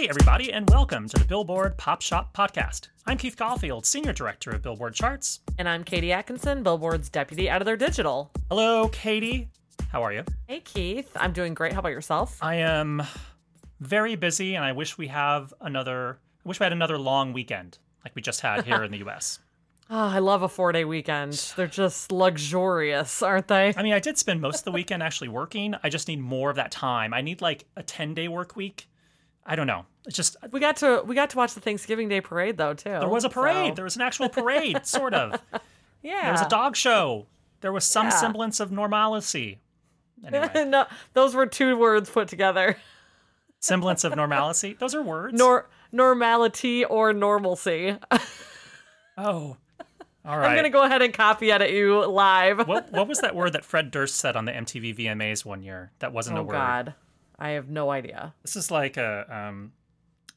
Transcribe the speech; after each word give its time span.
Hey, 0.00 0.08
everybody, 0.08 0.50
and 0.50 0.66
welcome 0.70 1.10
to 1.10 1.18
the 1.18 1.26
Billboard 1.26 1.76
Pop 1.76 2.00
Shop 2.00 2.34
Podcast. 2.34 2.88
I'm 3.06 3.18
Keith 3.18 3.36
Caulfield, 3.36 3.84
Senior 3.84 4.14
Director 4.14 4.50
of 4.50 4.62
Billboard 4.62 4.94
Charts. 4.94 5.40
And 5.58 5.68
I'm 5.68 5.84
Katie 5.84 6.10
Atkinson, 6.10 6.62
Billboard's 6.62 7.10
Deputy 7.10 7.50
Editor 7.50 7.76
Digital. 7.76 8.30
Hello, 8.48 8.88
Katie. 8.88 9.50
How 9.92 10.02
are 10.02 10.10
you? 10.10 10.24
Hey, 10.46 10.60
Keith. 10.60 11.14
I'm 11.16 11.34
doing 11.34 11.52
great. 11.52 11.74
How 11.74 11.80
about 11.80 11.92
yourself? 11.92 12.38
I 12.40 12.54
am 12.54 13.02
very 13.80 14.16
busy, 14.16 14.54
and 14.54 14.64
I 14.64 14.72
wish 14.72 14.96
we 14.96 15.08
have 15.08 15.52
another. 15.60 16.18
I 16.46 16.48
wish 16.48 16.58
we 16.58 16.64
had 16.64 16.72
another 16.72 16.96
long 16.96 17.34
weekend 17.34 17.76
like 18.02 18.16
we 18.16 18.22
just 18.22 18.40
had 18.40 18.64
here 18.64 18.82
in 18.82 18.92
the 18.92 18.98
U.S. 19.04 19.38
Oh, 19.90 19.96
ah, 19.96 20.14
I 20.14 20.20
love 20.20 20.42
a 20.42 20.48
four 20.48 20.72
day 20.72 20.86
weekend. 20.86 21.34
They're 21.56 21.66
just 21.66 22.10
luxurious, 22.10 23.22
aren't 23.22 23.48
they? 23.48 23.74
I 23.76 23.82
mean, 23.82 23.92
I 23.92 24.00
did 24.00 24.16
spend 24.16 24.40
most 24.40 24.60
of 24.60 24.64
the 24.64 24.72
weekend 24.72 25.02
actually 25.02 25.28
working. 25.28 25.74
I 25.82 25.90
just 25.90 26.08
need 26.08 26.20
more 26.20 26.48
of 26.48 26.56
that 26.56 26.70
time. 26.70 27.12
I 27.12 27.20
need 27.20 27.42
like 27.42 27.66
a 27.76 27.82
10 27.82 28.14
day 28.14 28.28
work 28.28 28.56
week. 28.56 28.86
I 29.50 29.56
don't 29.56 29.66
know. 29.66 29.84
It's 30.06 30.16
just 30.16 30.36
We 30.52 30.60
got 30.60 30.76
to 30.76 31.02
we 31.04 31.16
got 31.16 31.30
to 31.30 31.36
watch 31.36 31.54
the 31.54 31.60
Thanksgiving 31.60 32.08
Day 32.08 32.20
parade 32.20 32.56
though 32.56 32.72
too. 32.72 32.90
there 32.90 33.08
was 33.08 33.24
a 33.24 33.28
parade. 33.28 33.72
so- 33.72 33.74
There 33.74 33.84
was 33.84 33.96
an 33.96 34.02
actual 34.02 34.28
parade, 34.28 34.86
sort 34.86 35.12
of. 35.12 35.42
yeah. 36.02 36.22
There 36.22 36.32
was 36.32 36.40
a 36.42 36.48
dog 36.48 36.76
show. 36.76 37.26
There 37.60 37.72
was 37.72 37.84
some 37.84 38.06
Yeah. 38.06 38.10
semblance 38.10 38.60
of 38.60 38.70
normalcy. 38.70 39.58
Anyway, 40.24 40.64
no, 40.68 40.86
those 41.14 41.34
were 41.34 41.46
two 41.46 41.76
words 41.76 42.08
put 42.08 42.28
together. 42.28 42.76
semblance 43.58 44.04
of 44.04 44.14
normalcy. 44.14 44.76
Those 44.78 44.94
are 44.94 45.02
words. 45.02 45.36
Nor 45.36 45.68
normality 45.90 46.84
or 46.84 47.12
normalcy. 47.12 47.96
oh, 49.18 49.56
all 50.24 50.38
right. 50.38 50.50
I'm 50.50 50.56
gonna 50.56 50.70
go 50.70 50.84
ahead 50.84 51.02
and 51.02 51.12
copy 51.12 51.50
edit 51.50 51.70
you 51.72 52.06
live. 52.06 52.68
what 52.68 52.92
what 52.92 53.08
was 53.08 53.18
that 53.22 53.34
word 53.34 53.54
that 53.54 53.64
Fred 53.64 53.90
Durst 53.90 54.14
said 54.14 54.36
on 54.36 54.44
the 54.44 54.52
MTV 54.52 54.96
VMAs 54.96 55.44
one 55.44 55.62
year? 55.64 55.90
That 55.98 56.12
wasn't 56.12 56.38
oh, 56.38 56.42
a 56.42 56.44
word? 56.44 56.54
oh 56.54 56.58
word. 56.58 56.62
God, 56.62 56.94
I 57.40 57.50
have 57.50 57.68
no 57.68 57.90
idea. 57.90 58.34
This 58.42 58.56
is 58.56 58.70
like 58.70 58.96
a 58.96 59.26
um 59.48 59.72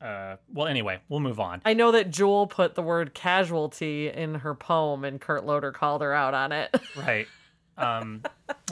uh 0.02 0.38
well 0.54 0.68
anyway, 0.68 1.00
we'll 1.10 1.20
move 1.20 1.40
on. 1.40 1.62
I 1.66 1.74
know 1.74 1.92
that 1.92 2.10
Jewel 2.12 2.48
put 2.48 2.76
the 2.76 2.82
word 2.82 3.14
casualty 3.14 4.10
in 4.10 4.36
her 4.36 4.56
poem, 4.56 5.04
and 5.04 5.20
Kurt 5.20 5.46
Loder 5.46 5.72
called 5.72 6.02
her 6.02 6.14
out 6.14 6.34
on 6.34 6.52
it. 6.52 6.76
Right. 6.98 7.28
Um 7.76 8.22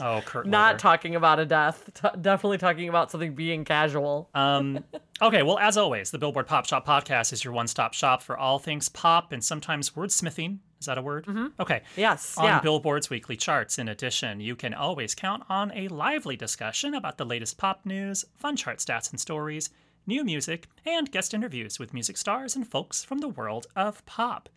oh 0.00 0.22
Kurt 0.24 0.46
Not 0.46 0.74
Loder. 0.74 0.78
talking 0.78 1.14
about 1.16 1.40
a 1.40 1.44
death. 1.46 1.90
T- 1.94 2.08
definitely 2.20 2.58
talking 2.58 2.88
about 2.88 3.10
something 3.10 3.34
being 3.34 3.64
casual. 3.64 4.30
Um, 4.32 4.84
okay, 5.22 5.42
well, 5.42 5.58
as 5.58 5.76
always, 5.76 6.12
the 6.12 6.18
Billboard 6.18 6.46
Pop 6.46 6.66
Shop 6.66 6.86
podcast 6.86 7.32
is 7.32 7.42
your 7.42 7.52
one 7.52 7.66
stop 7.66 7.94
shop 7.94 8.22
for 8.22 8.38
all 8.38 8.58
things 8.60 8.88
pop 8.88 9.32
and 9.32 9.42
sometimes 9.42 9.90
wordsmithing. 9.90 10.58
Is 10.82 10.86
that 10.86 10.98
a 10.98 11.02
word? 11.02 11.26
Mm-hmm. 11.26 11.46
Okay. 11.60 11.82
yes. 11.96 12.36
On 12.36 12.44
yeah. 12.44 12.58
Billboard's 12.58 13.08
weekly 13.08 13.36
charts. 13.36 13.78
In 13.78 13.86
addition, 13.86 14.40
you 14.40 14.56
can 14.56 14.74
always 14.74 15.14
count 15.14 15.44
on 15.48 15.70
a 15.76 15.86
lively 15.86 16.34
discussion 16.34 16.92
about 16.92 17.18
the 17.18 17.24
latest 17.24 17.56
pop 17.56 17.86
news, 17.86 18.24
fun 18.36 18.56
chart 18.56 18.78
stats 18.78 19.12
and 19.12 19.20
stories, 19.20 19.70
new 20.08 20.24
music, 20.24 20.66
and 20.84 21.12
guest 21.12 21.34
interviews 21.34 21.78
with 21.78 21.94
music 21.94 22.16
stars 22.16 22.56
and 22.56 22.66
folks 22.66 23.04
from 23.04 23.18
the 23.18 23.28
world 23.28 23.68
of 23.76 24.04
pop. 24.06 24.48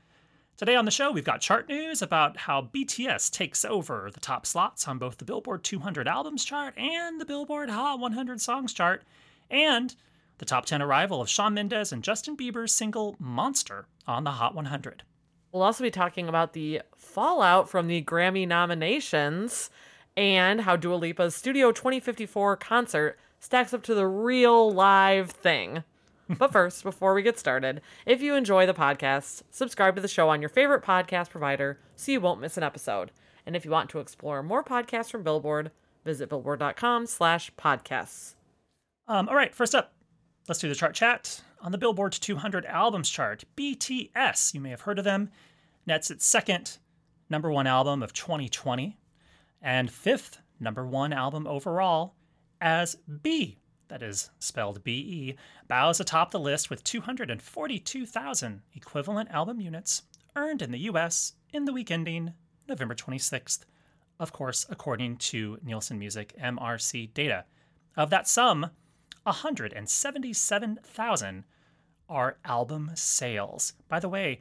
Today 0.58 0.76
on 0.76 0.86
the 0.86 0.90
show, 0.92 1.12
we've 1.12 1.24
got 1.24 1.42
chart 1.42 1.70
news 1.70 2.02
about 2.02 2.38
how 2.38 2.72
BTS 2.74 3.30
takes 3.30 3.64
over 3.64 4.10
the 4.12 4.20
top 4.20 4.48
slots 4.48 4.88
on 4.88 4.98
both 4.98 5.20
the 5.20 5.26
Billboard 5.26 5.64
200 5.64 6.08
Albums 6.08 6.44
chart 6.44 6.76
and 6.76 7.22
the 7.22 7.26
Billboard 7.26 7.70
Hot 7.70 8.00
100 8.00 8.42
Songs 8.42 8.74
chart, 8.74 9.04
and 9.52 9.96
the 10.40 10.46
top 10.46 10.66
10 10.66 10.82
arrival 10.82 11.22
of 11.22 11.30
Shawn 11.30 11.54
Mendes 11.54 11.92
and 11.92 12.04
Justin 12.04 12.36
Bieber's 12.36 12.74
single 12.74 13.16
Monster 13.20 13.86
on 14.08 14.24
the 14.24 14.32
Hot 14.32 14.56
100. 14.56 15.04
We'll 15.56 15.64
also 15.64 15.86
be 15.86 15.90
talking 15.90 16.28
about 16.28 16.52
the 16.52 16.82
fallout 16.98 17.70
from 17.70 17.88
the 17.88 18.04
Grammy 18.04 18.46
nominations 18.46 19.70
and 20.18 20.60
how 20.60 20.76
Dua 20.76 20.96
Lipa's 20.96 21.34
Studio 21.34 21.72
2054 21.72 22.58
concert 22.58 23.18
stacks 23.40 23.74
up 23.74 23.82
to 23.84 23.96
the 23.96 24.06
real 24.06 24.70
live 24.70 25.32
thing. 25.32 25.86
but 26.38 26.52
first, 26.52 26.84
before 26.84 27.14
we 27.14 27.22
get 27.22 27.40
started, 27.40 27.80
if 28.06 28.22
you 28.22 28.36
enjoy 28.36 28.66
the 28.66 28.74
podcast, 28.74 29.44
subscribe 29.50 29.96
to 29.96 30.02
the 30.02 30.10
show 30.10 30.28
on 30.28 30.42
your 30.42 30.50
favorite 30.50 30.84
podcast 30.84 31.30
provider 31.30 31.80
so 31.96 32.12
you 32.12 32.20
won't 32.20 32.42
miss 32.42 32.58
an 32.58 32.64
episode. 32.64 33.12
And 33.46 33.56
if 33.56 33.64
you 33.64 33.72
want 33.72 33.90
to 33.92 34.00
explore 34.00 34.44
more 34.44 34.62
podcasts 34.62 35.10
from 35.10 35.24
Billboard, 35.24 35.72
visit 36.04 36.28
billboard.com 36.28 37.06
slash 37.06 37.50
podcasts. 37.58 38.36
Um, 39.08 39.30
all 39.30 39.36
right, 39.36 39.56
first 39.56 39.74
up, 39.74 39.94
let's 40.50 40.60
do 40.60 40.68
the 40.68 40.76
chart 40.76 40.96
chat. 40.96 41.45
On 41.62 41.72
the 41.72 41.78
Billboard 41.78 42.12
200 42.12 42.66
Albums 42.66 43.10
chart, 43.10 43.44
BTS, 43.56 44.54
you 44.54 44.62
may 44.62 44.70
have 44.70 44.82
heard 44.82 45.00
of 45.00 45.06
them, 45.06 45.30
nets 45.86 46.12
its 46.12 46.26
second 46.26 46.78
number 47.30 47.52
one 47.52 47.68
album 47.68 48.04
of 48.04 48.14
2020 48.14 48.98
and 49.62 49.90
fifth 49.90 50.40
number 50.60 50.86
one 50.86 51.12
album 51.12 51.48
overall 51.48 52.16
as 52.62 52.98
B, 53.22 53.58
that 53.88 54.04
is 54.04 54.30
spelled 54.40 54.84
B 54.84 54.92
E, 54.92 55.36
bows 55.68 56.00
atop 56.00 56.32
the 56.32 56.40
list 56.40 56.70
with 56.70 56.84
242,000 56.84 58.62
equivalent 58.74 59.30
album 59.32 59.60
units 59.60 60.04
earned 60.36 60.62
in 60.62 60.72
the 60.72 60.80
US 60.80 61.34
in 61.52 61.66
the 61.66 61.74
week 61.74 61.92
ending 61.92 62.34
November 62.68 62.96
26th, 62.96 63.66
of 64.20 64.32
course, 64.32 64.66
according 64.70 65.18
to 65.18 65.58
Nielsen 65.64 66.00
Music 66.00 66.34
MRC 66.42 67.14
data. 67.14 67.46
Of 67.98 68.10
that 68.10 68.28
sum, 68.28 68.72
177,000 69.26 71.44
are 72.08 72.38
album 72.46 72.92
sales. 72.94 73.74
By 73.90 74.00
the 74.00 74.10
way, 74.10 74.38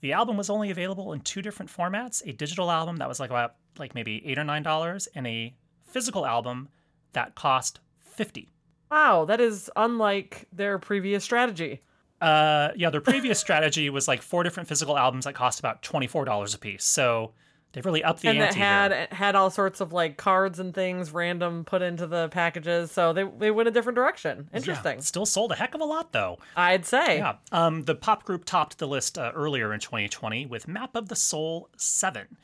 the 0.00 0.12
album 0.12 0.36
was 0.36 0.50
only 0.50 0.70
available 0.70 1.14
in 1.14 1.20
two 1.20 1.40
different 1.42 1.74
formats: 1.74 2.22
a 2.26 2.32
digital 2.32 2.70
album 2.70 2.96
that 2.96 3.08
was 3.08 3.18
like 3.18 3.30
about 3.30 3.54
like 3.78 3.94
maybe 3.94 4.22
eight 4.26 4.38
or 4.38 4.44
nine 4.44 4.62
dollars, 4.62 5.08
and 5.14 5.26
a 5.26 5.56
physical 5.84 6.26
album 6.26 6.68
that 7.12 7.34
cost 7.34 7.80
fifty. 7.98 8.50
Wow, 8.90 9.24
that 9.24 9.40
is 9.40 9.70
unlike 9.74 10.46
their 10.52 10.78
previous 10.78 11.24
strategy. 11.24 11.80
Uh, 12.20 12.68
yeah, 12.76 12.90
their 12.90 13.00
previous 13.00 13.40
strategy 13.40 13.88
was 13.90 14.06
like 14.06 14.22
four 14.22 14.42
different 14.42 14.68
physical 14.68 14.98
albums 14.98 15.24
that 15.24 15.34
cost 15.34 15.58
about 15.58 15.82
twenty 15.82 16.06
four 16.06 16.26
dollars 16.26 16.54
a 16.54 16.58
piece. 16.58 16.84
So 16.84 17.32
they've 17.76 17.84
really 17.86 18.02
upped 18.02 18.22
the 18.22 18.28
and 18.28 18.38
ante 18.40 18.58
had 18.58 18.90
here. 18.92 19.06
had 19.12 19.36
all 19.36 19.50
sorts 19.50 19.80
of 19.80 19.92
like 19.92 20.16
cards 20.16 20.58
and 20.58 20.74
things 20.74 21.12
random 21.12 21.64
put 21.64 21.82
into 21.82 22.06
the 22.06 22.28
packages 22.30 22.90
so 22.90 23.12
they 23.12 23.22
they 23.38 23.50
went 23.52 23.68
a 23.68 23.70
different 23.70 23.94
direction 23.94 24.48
interesting 24.52 24.94
Yeah, 24.96 25.00
still 25.02 25.26
sold 25.26 25.52
a 25.52 25.54
heck 25.54 25.74
of 25.74 25.80
a 25.80 25.84
lot 25.84 26.10
though. 26.12 26.38
i'd 26.56 26.84
say 26.86 27.18
Yeah. 27.18 27.34
Um, 27.52 27.84
the 27.84 27.94
pop 27.94 28.24
group 28.24 28.44
topped 28.46 28.78
the 28.78 28.88
list 28.88 29.18
uh, 29.18 29.30
earlier 29.34 29.72
in 29.74 29.78
2020 29.80 30.46
with 30.46 30.66
Map 30.66 30.96
of 30.96 31.08
the 31.08 31.16
Soul 31.16 31.68
7. 31.76 32.36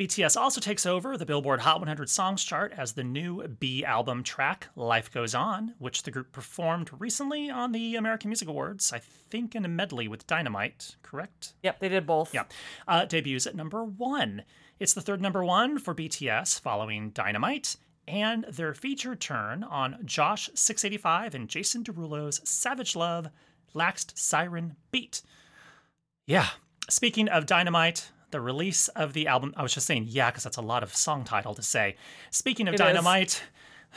BTS 0.00 0.34
also 0.34 0.62
takes 0.62 0.86
over 0.86 1.18
the 1.18 1.26
Billboard 1.26 1.60
Hot 1.60 1.78
100 1.78 2.08
Songs 2.08 2.42
chart 2.42 2.72
as 2.74 2.94
the 2.94 3.04
new 3.04 3.46
B 3.46 3.84
album 3.84 4.22
track, 4.22 4.68
Life 4.74 5.12
Goes 5.12 5.34
On, 5.34 5.74
which 5.78 6.04
the 6.04 6.10
group 6.10 6.32
performed 6.32 6.88
recently 6.98 7.50
on 7.50 7.72
the 7.72 7.96
American 7.96 8.30
Music 8.30 8.48
Awards, 8.48 8.94
I 8.94 8.98
think 8.98 9.54
in 9.54 9.66
a 9.66 9.68
medley 9.68 10.08
with 10.08 10.26
Dynamite, 10.26 10.96
correct? 11.02 11.52
yep 11.62 11.80
they 11.80 11.90
did 11.90 12.06
both 12.06 12.32
Yeah. 12.32 12.44
Uh, 12.88 13.04
debuts 13.04 13.46
at 13.46 13.54
number 13.54 13.84
one. 13.84 14.44
It's 14.78 14.94
the 14.94 15.02
third 15.02 15.20
number 15.20 15.44
one 15.44 15.78
for 15.78 15.94
BTS 15.94 16.58
following 16.60 17.10
Dynamite 17.10 17.76
and 18.08 18.44
their 18.44 18.72
featured 18.72 19.20
turn 19.20 19.62
on 19.62 19.98
Jawsh 20.06 20.48
685 20.56 21.34
and 21.34 21.46
Jason 21.46 21.84
Derulo's 21.84 22.40
Savage 22.48 22.96
Love 22.96 23.28
Laxed 23.74 24.16
Siren 24.16 24.76
Beat. 24.92 25.20
Yeah. 26.26 26.46
Speaking 26.88 27.28
of 27.28 27.44
Dynamite, 27.44 28.10
the 28.30 28.40
release 28.40 28.88
of 28.88 29.12
the 29.12 29.26
album, 29.26 29.52
I 29.56 29.62
was 29.62 29.74
just 29.74 29.86
saying, 29.86 30.06
yeah, 30.08 30.30
because 30.30 30.44
that's 30.44 30.56
a 30.56 30.62
lot 30.62 30.82
of 30.82 30.94
song 30.94 31.24
title 31.24 31.54
to 31.54 31.62
say. 31.62 31.96
Speaking 32.30 32.68
of 32.68 32.74
It. 32.74 32.78
Dynamite, 32.78 33.42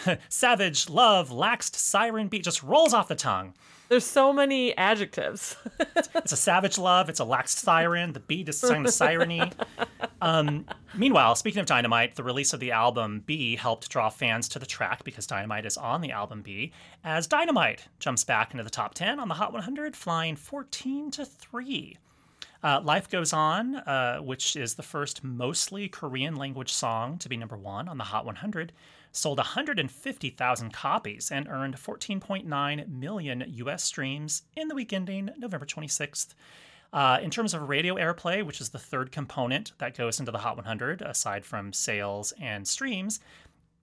Savage 0.29 0.89
Love 0.89 1.29
Laxed 1.29 1.75
Siren 1.75 2.27
Beat 2.27 2.43
just 2.43 2.63
rolls 2.63 2.93
off 2.93 3.07
the 3.07 3.15
tongue. 3.15 3.53
there's 3.89 4.05
so 4.05 4.33
many 4.33 4.75
adjectives 4.77 5.55
It's 6.15 6.31
a 6.31 6.37
savage 6.37 6.77
love. 6.77 7.09
It's 7.09 7.19
a 7.19 7.25
laxed 7.25 7.57
siren. 7.57 8.13
The 8.13 8.19
beat 8.19 8.47
is 8.49 8.57
sung 8.57 8.83
the 8.83 8.91
sireny. 8.91 9.51
Um, 10.21 10.65
meanwhile, 10.95 11.35
speaking 11.35 11.59
of 11.59 11.65
Dynamite, 11.65 12.15
the 12.15 12.23
release 12.23 12.53
of 12.53 12.59
the 12.59 12.71
album 12.71 13.23
B 13.25 13.55
helped 13.55 13.89
draw 13.89 14.09
fans 14.09 14.47
to 14.49 14.59
the 14.59 14.65
track 14.65 15.03
because 15.03 15.27
Dynamite 15.27 15.65
is 15.65 15.75
on 15.75 16.01
the 16.01 16.11
album 16.11 16.41
B. 16.41 16.71
As 17.03 17.27
Dynamite 17.27 17.87
jumps 17.99 18.23
back 18.23 18.51
into 18.51 18.63
the 18.63 18.69
top 18.69 18.93
10 18.93 19.19
on 19.19 19.27
the 19.27 19.33
Hot 19.33 19.51
100, 19.51 19.95
flying 19.95 20.35
14 20.35 21.11
to 21.11 21.25
3. 21.25 21.97
Uh, 22.63 22.79
Life 22.81 23.09
Goes 23.09 23.33
On, 23.33 23.75
uh, 23.75 24.19
which 24.19 24.55
is 24.55 24.75
the 24.75 24.83
first 24.83 25.21
mostly 25.21 25.89
Korean 25.89 26.35
language 26.35 26.71
song 26.71 27.17
to 27.17 27.27
be 27.27 27.35
number 27.35 27.57
one 27.57 27.89
on 27.89 27.97
the 27.97 28.05
Hot 28.05 28.25
100, 28.25 28.71
sold 29.11 29.37
150,000 29.37 30.71
copies 30.71 31.29
and 31.29 31.49
earned 31.49 31.75
14.9 31.75 32.87
million 32.87 33.43
US 33.47 33.83
streams 33.83 34.43
in 34.55 34.69
the 34.69 34.75
week 34.75 34.93
ending 34.93 35.29
November 35.37 35.65
26th. 35.65 36.33
Uh, 36.93 37.19
in 37.21 37.29
terms 37.29 37.53
of 37.53 37.67
radio 37.67 37.95
airplay, 37.95 38.45
which 38.45 38.61
is 38.61 38.69
the 38.69 38.79
third 38.79 39.11
component 39.11 39.73
that 39.79 39.97
goes 39.97 40.19
into 40.21 40.31
the 40.31 40.37
Hot 40.37 40.55
100, 40.55 41.01
aside 41.01 41.43
from 41.43 41.73
sales 41.73 42.31
and 42.39 42.65
streams, 42.65 43.19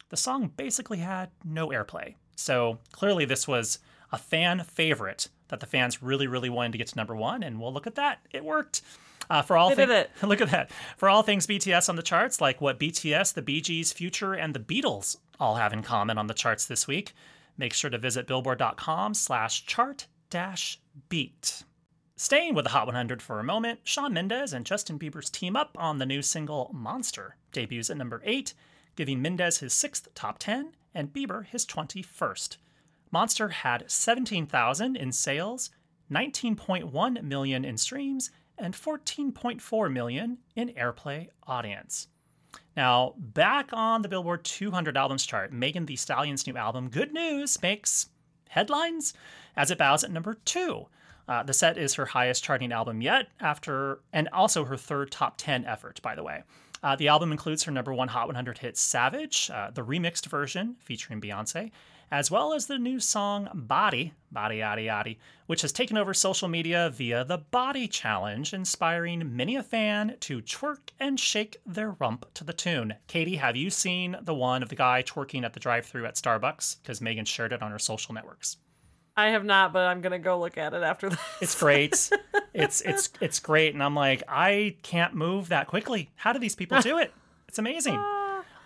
the 0.08 0.16
song 0.16 0.52
basically 0.56 0.98
had 0.98 1.28
no 1.44 1.68
airplay. 1.68 2.14
So 2.34 2.78
clearly, 2.92 3.26
this 3.26 3.46
was 3.46 3.78
a 4.10 4.16
fan 4.16 4.62
favorite 4.64 5.28
that 5.50 5.60
the 5.60 5.66
fans 5.66 6.02
really, 6.02 6.26
really 6.26 6.48
wanted 6.50 6.72
to 6.72 6.78
get 6.78 6.88
to 6.88 6.96
number 6.96 7.14
one. 7.14 7.42
And 7.42 7.60
well, 7.60 7.72
look 7.72 7.86
at 7.86 7.94
that, 7.96 8.20
it 8.32 8.44
worked. 8.44 8.82
Uh, 9.28 9.42
for 9.42 9.56
all 9.56 9.68
They 9.72 9.86
did 9.86 10.08
thi- 10.16 10.26
look 10.26 10.40
at 10.40 10.50
that. 10.50 10.72
For 10.96 11.08
all 11.08 11.22
things 11.22 11.46
BTS 11.46 11.88
on 11.88 11.94
the 11.94 12.02
charts, 12.02 12.40
like 12.40 12.60
what 12.60 12.80
BTS, 12.80 13.34
the 13.34 13.42
Bee 13.42 13.60
Gees, 13.60 13.92
Future, 13.92 14.34
and 14.34 14.54
the 14.54 14.58
Beatles 14.60 15.18
all 15.38 15.54
have 15.54 15.72
in 15.72 15.82
common 15.82 16.18
on 16.18 16.26
the 16.26 16.34
charts 16.34 16.64
this 16.66 16.88
week, 16.88 17.12
make 17.56 17.72
sure 17.72 17.90
to 17.90 17.98
visit 17.98 18.26
billboard.com 18.26 19.14
slash 19.14 19.64
chart 19.66 20.06
dash 20.30 20.80
beat. 21.08 21.62
Staying 22.16 22.54
with 22.54 22.64
the 22.64 22.70
Hot 22.72 22.86
100 22.86 23.22
for 23.22 23.38
a 23.38 23.44
moment, 23.44 23.80
Shawn 23.84 24.12
Mendes 24.12 24.52
and 24.52 24.66
Justin 24.66 24.98
Bieber's 24.98 25.30
team 25.30 25.56
up 25.56 25.76
on 25.78 25.98
the 25.98 26.06
new 26.06 26.22
single 26.22 26.70
Monster 26.74 27.36
debuts 27.52 27.88
at 27.88 27.96
number 27.96 28.20
8, 28.24 28.52
giving 28.96 29.22
Mendes 29.22 29.58
his 29.58 29.72
sixth 29.72 30.08
top 30.14 30.38
10 30.38 30.72
and 30.94 31.12
Bieber 31.12 31.46
his 31.46 31.64
21st. 31.64 32.56
Monster 33.12 33.48
had 33.48 33.90
17,000 33.90 34.96
in 34.96 35.12
sales, 35.12 35.70
19.1 36.10 37.22
million 37.22 37.64
in 37.64 37.76
streams, 37.76 38.30
and 38.56 38.74
14.4 38.74 39.92
million 39.92 40.38
in 40.54 40.68
airplay 40.70 41.28
audience. 41.46 42.08
Now, 42.76 43.14
back 43.16 43.70
on 43.72 44.02
the 44.02 44.08
Billboard 44.08 44.44
200 44.44 44.96
albums 44.96 45.26
chart, 45.26 45.52
Megan 45.52 45.86
Thee 45.86 45.96
Stallion's 45.96 46.46
new 46.46 46.56
album, 46.56 46.88
Good 46.88 47.12
News, 47.12 47.60
makes 47.62 48.08
headlines 48.48 49.14
as 49.56 49.70
it 49.70 49.78
bows 49.78 50.04
at 50.04 50.10
number 50.10 50.34
two. 50.44 50.86
Uh, 51.28 51.42
the 51.42 51.52
set 51.52 51.78
is 51.78 51.94
her 51.94 52.06
highest 52.06 52.42
charting 52.42 52.72
album 52.72 53.00
yet, 53.00 53.28
after 53.40 54.00
and 54.12 54.28
also 54.32 54.64
her 54.64 54.76
third 54.76 55.10
top 55.10 55.34
10 55.36 55.64
effort, 55.64 56.00
by 56.02 56.14
the 56.14 56.22
way. 56.22 56.42
Uh, 56.82 56.96
the 56.96 57.08
album 57.08 57.30
includes 57.30 57.62
her 57.64 57.72
number 57.72 57.92
one 57.92 58.08
Hot 58.08 58.26
100 58.26 58.58
hit 58.58 58.76
Savage, 58.76 59.50
uh, 59.52 59.70
the 59.70 59.84
remixed 59.84 60.26
version 60.26 60.76
featuring 60.80 61.20
Beyonce, 61.20 61.70
as 62.10 62.30
well 62.30 62.52
as 62.52 62.66
the 62.66 62.78
new 62.78 62.98
song 62.98 63.48
Body, 63.54 64.14
Body 64.32 64.58
Yaddy 64.58 64.86
Yaddy, 64.86 65.16
which 65.46 65.62
has 65.62 65.72
taken 65.72 65.96
over 65.96 66.12
social 66.12 66.48
media 66.48 66.90
via 66.94 67.24
the 67.24 67.38
Body 67.38 67.86
Challenge, 67.86 68.52
inspiring 68.52 69.36
many 69.36 69.56
a 69.56 69.62
fan 69.62 70.16
to 70.20 70.40
twerk 70.40 70.90
and 70.98 71.18
shake 71.18 71.58
their 71.64 71.92
rump 71.92 72.32
to 72.34 72.44
the 72.44 72.52
tune. 72.52 72.94
Katie, 73.06 73.36
have 73.36 73.56
you 73.56 73.70
seen 73.70 74.16
the 74.22 74.34
one 74.34 74.62
of 74.62 74.68
the 74.68 74.76
guy 74.76 75.02
twerking 75.02 75.44
at 75.44 75.52
the 75.52 75.60
drive 75.60 75.86
through 75.86 76.06
at 76.06 76.16
Starbucks? 76.16 76.82
Because 76.82 77.00
Megan 77.00 77.24
shared 77.24 77.52
it 77.52 77.62
on 77.62 77.70
her 77.70 77.78
social 77.78 78.14
networks. 78.14 78.56
I 79.16 79.30
have 79.30 79.44
not, 79.44 79.72
but 79.72 79.86
I'm 79.86 80.00
gonna 80.00 80.18
go 80.18 80.38
look 80.38 80.56
at 80.56 80.72
it 80.72 80.82
after 80.82 81.10
this. 81.10 81.18
It's 81.40 81.58
great. 81.58 82.10
it's 82.54 82.80
it's 82.80 83.10
it's 83.20 83.38
great, 83.38 83.74
and 83.74 83.82
I'm 83.82 83.94
like, 83.94 84.22
I 84.28 84.76
can't 84.82 85.14
move 85.14 85.48
that 85.48 85.66
quickly. 85.66 86.10
How 86.14 86.32
do 86.32 86.38
these 86.38 86.54
people 86.54 86.80
do 86.80 86.98
it? 86.98 87.12
It's 87.48 87.58
amazing. 87.58 87.96
Ah. 87.98 88.19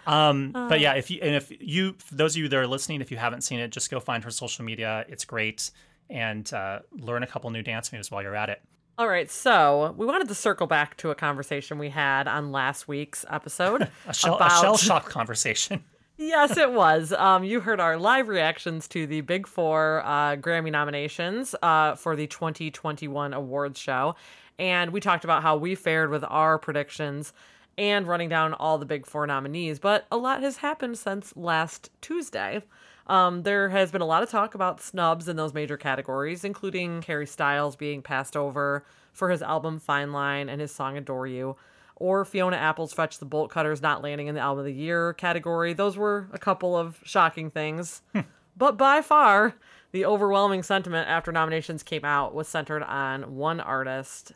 Um, 0.06 0.50
but 0.52 0.80
yeah, 0.80 0.94
if 0.94 1.10
you 1.10 1.20
and 1.22 1.34
if 1.34 1.50
you, 1.60 1.96
those 2.12 2.34
of 2.36 2.42
you 2.42 2.48
that 2.48 2.56
are 2.56 2.66
listening, 2.66 3.00
if 3.00 3.10
you 3.10 3.16
haven't 3.16 3.42
seen 3.42 3.60
it, 3.60 3.68
just 3.68 3.90
go 3.90 4.00
find 4.00 4.24
her 4.24 4.30
social 4.30 4.64
media. 4.64 5.04
It's 5.08 5.24
great, 5.24 5.70
and 6.10 6.52
uh, 6.52 6.80
learn 6.92 7.22
a 7.22 7.26
couple 7.26 7.50
new 7.50 7.62
dance 7.62 7.92
moves 7.92 8.10
while 8.10 8.22
you're 8.22 8.36
at 8.36 8.48
it. 8.48 8.62
All 8.96 9.08
right, 9.08 9.28
so 9.28 9.92
we 9.96 10.06
wanted 10.06 10.28
to 10.28 10.36
circle 10.36 10.68
back 10.68 10.96
to 10.98 11.10
a 11.10 11.16
conversation 11.16 11.78
we 11.78 11.88
had 11.88 12.28
on 12.28 12.52
last 12.52 12.86
week's 12.86 13.24
episode 13.28 13.88
A 14.06 14.14
shell, 14.14 14.36
about 14.36 14.52
a 14.52 14.60
shell 14.60 14.76
shock 14.76 15.06
conversation. 15.06 15.82
yes, 16.16 16.56
it 16.56 16.72
was. 16.72 17.12
Um, 17.12 17.42
you 17.42 17.58
heard 17.58 17.80
our 17.80 17.96
live 17.96 18.28
reactions 18.28 18.86
to 18.88 19.08
the 19.08 19.22
Big 19.22 19.48
Four 19.48 20.02
uh, 20.04 20.36
Grammy 20.36 20.70
nominations 20.70 21.56
uh, 21.60 21.96
for 21.96 22.14
the 22.14 22.28
2021 22.28 23.34
awards 23.34 23.80
show, 23.80 24.14
and 24.60 24.92
we 24.92 25.00
talked 25.00 25.24
about 25.24 25.42
how 25.42 25.56
we 25.56 25.74
fared 25.74 26.10
with 26.10 26.24
our 26.28 26.56
predictions 26.56 27.32
and 27.76 28.06
running 28.06 28.28
down 28.28 28.54
all 28.54 28.78
the 28.78 28.86
Big 28.86 29.06
Four 29.06 29.26
nominees. 29.26 29.78
But 29.78 30.06
a 30.10 30.16
lot 30.16 30.42
has 30.42 30.58
happened 30.58 30.98
since 30.98 31.36
last 31.36 31.90
Tuesday. 32.00 32.62
Um, 33.06 33.42
there 33.42 33.68
has 33.68 33.90
been 33.90 34.00
a 34.00 34.06
lot 34.06 34.22
of 34.22 34.30
talk 34.30 34.54
about 34.54 34.80
snubs 34.80 35.28
in 35.28 35.36
those 35.36 35.52
major 35.52 35.76
categories, 35.76 36.44
including 36.44 37.02
Harry 37.02 37.26
Styles 37.26 37.76
being 37.76 38.00
passed 38.02 38.36
over 38.36 38.84
for 39.12 39.30
his 39.30 39.42
album 39.42 39.78
Fine 39.78 40.12
Line 40.12 40.48
and 40.48 40.60
his 40.60 40.74
song 40.74 40.96
Adore 40.96 41.26
You, 41.26 41.56
or 41.96 42.24
Fiona 42.24 42.56
Apple's 42.56 42.92
Fetch 42.92 43.18
the 43.18 43.26
Bolt 43.26 43.50
Cutters 43.50 43.82
not 43.82 44.02
landing 44.02 44.26
in 44.26 44.34
the 44.34 44.40
Album 44.40 44.60
of 44.60 44.64
the 44.64 44.72
Year 44.72 45.12
category. 45.12 45.72
Those 45.74 45.96
were 45.96 46.28
a 46.32 46.38
couple 46.38 46.76
of 46.76 47.00
shocking 47.04 47.50
things. 47.50 48.02
but 48.56 48.76
by 48.76 49.02
far, 49.02 49.54
the 49.92 50.06
overwhelming 50.06 50.62
sentiment 50.62 51.08
after 51.08 51.30
nominations 51.30 51.82
came 51.82 52.04
out 52.04 52.34
was 52.34 52.48
centered 52.48 52.82
on 52.82 53.36
one 53.36 53.60
artist, 53.60 54.32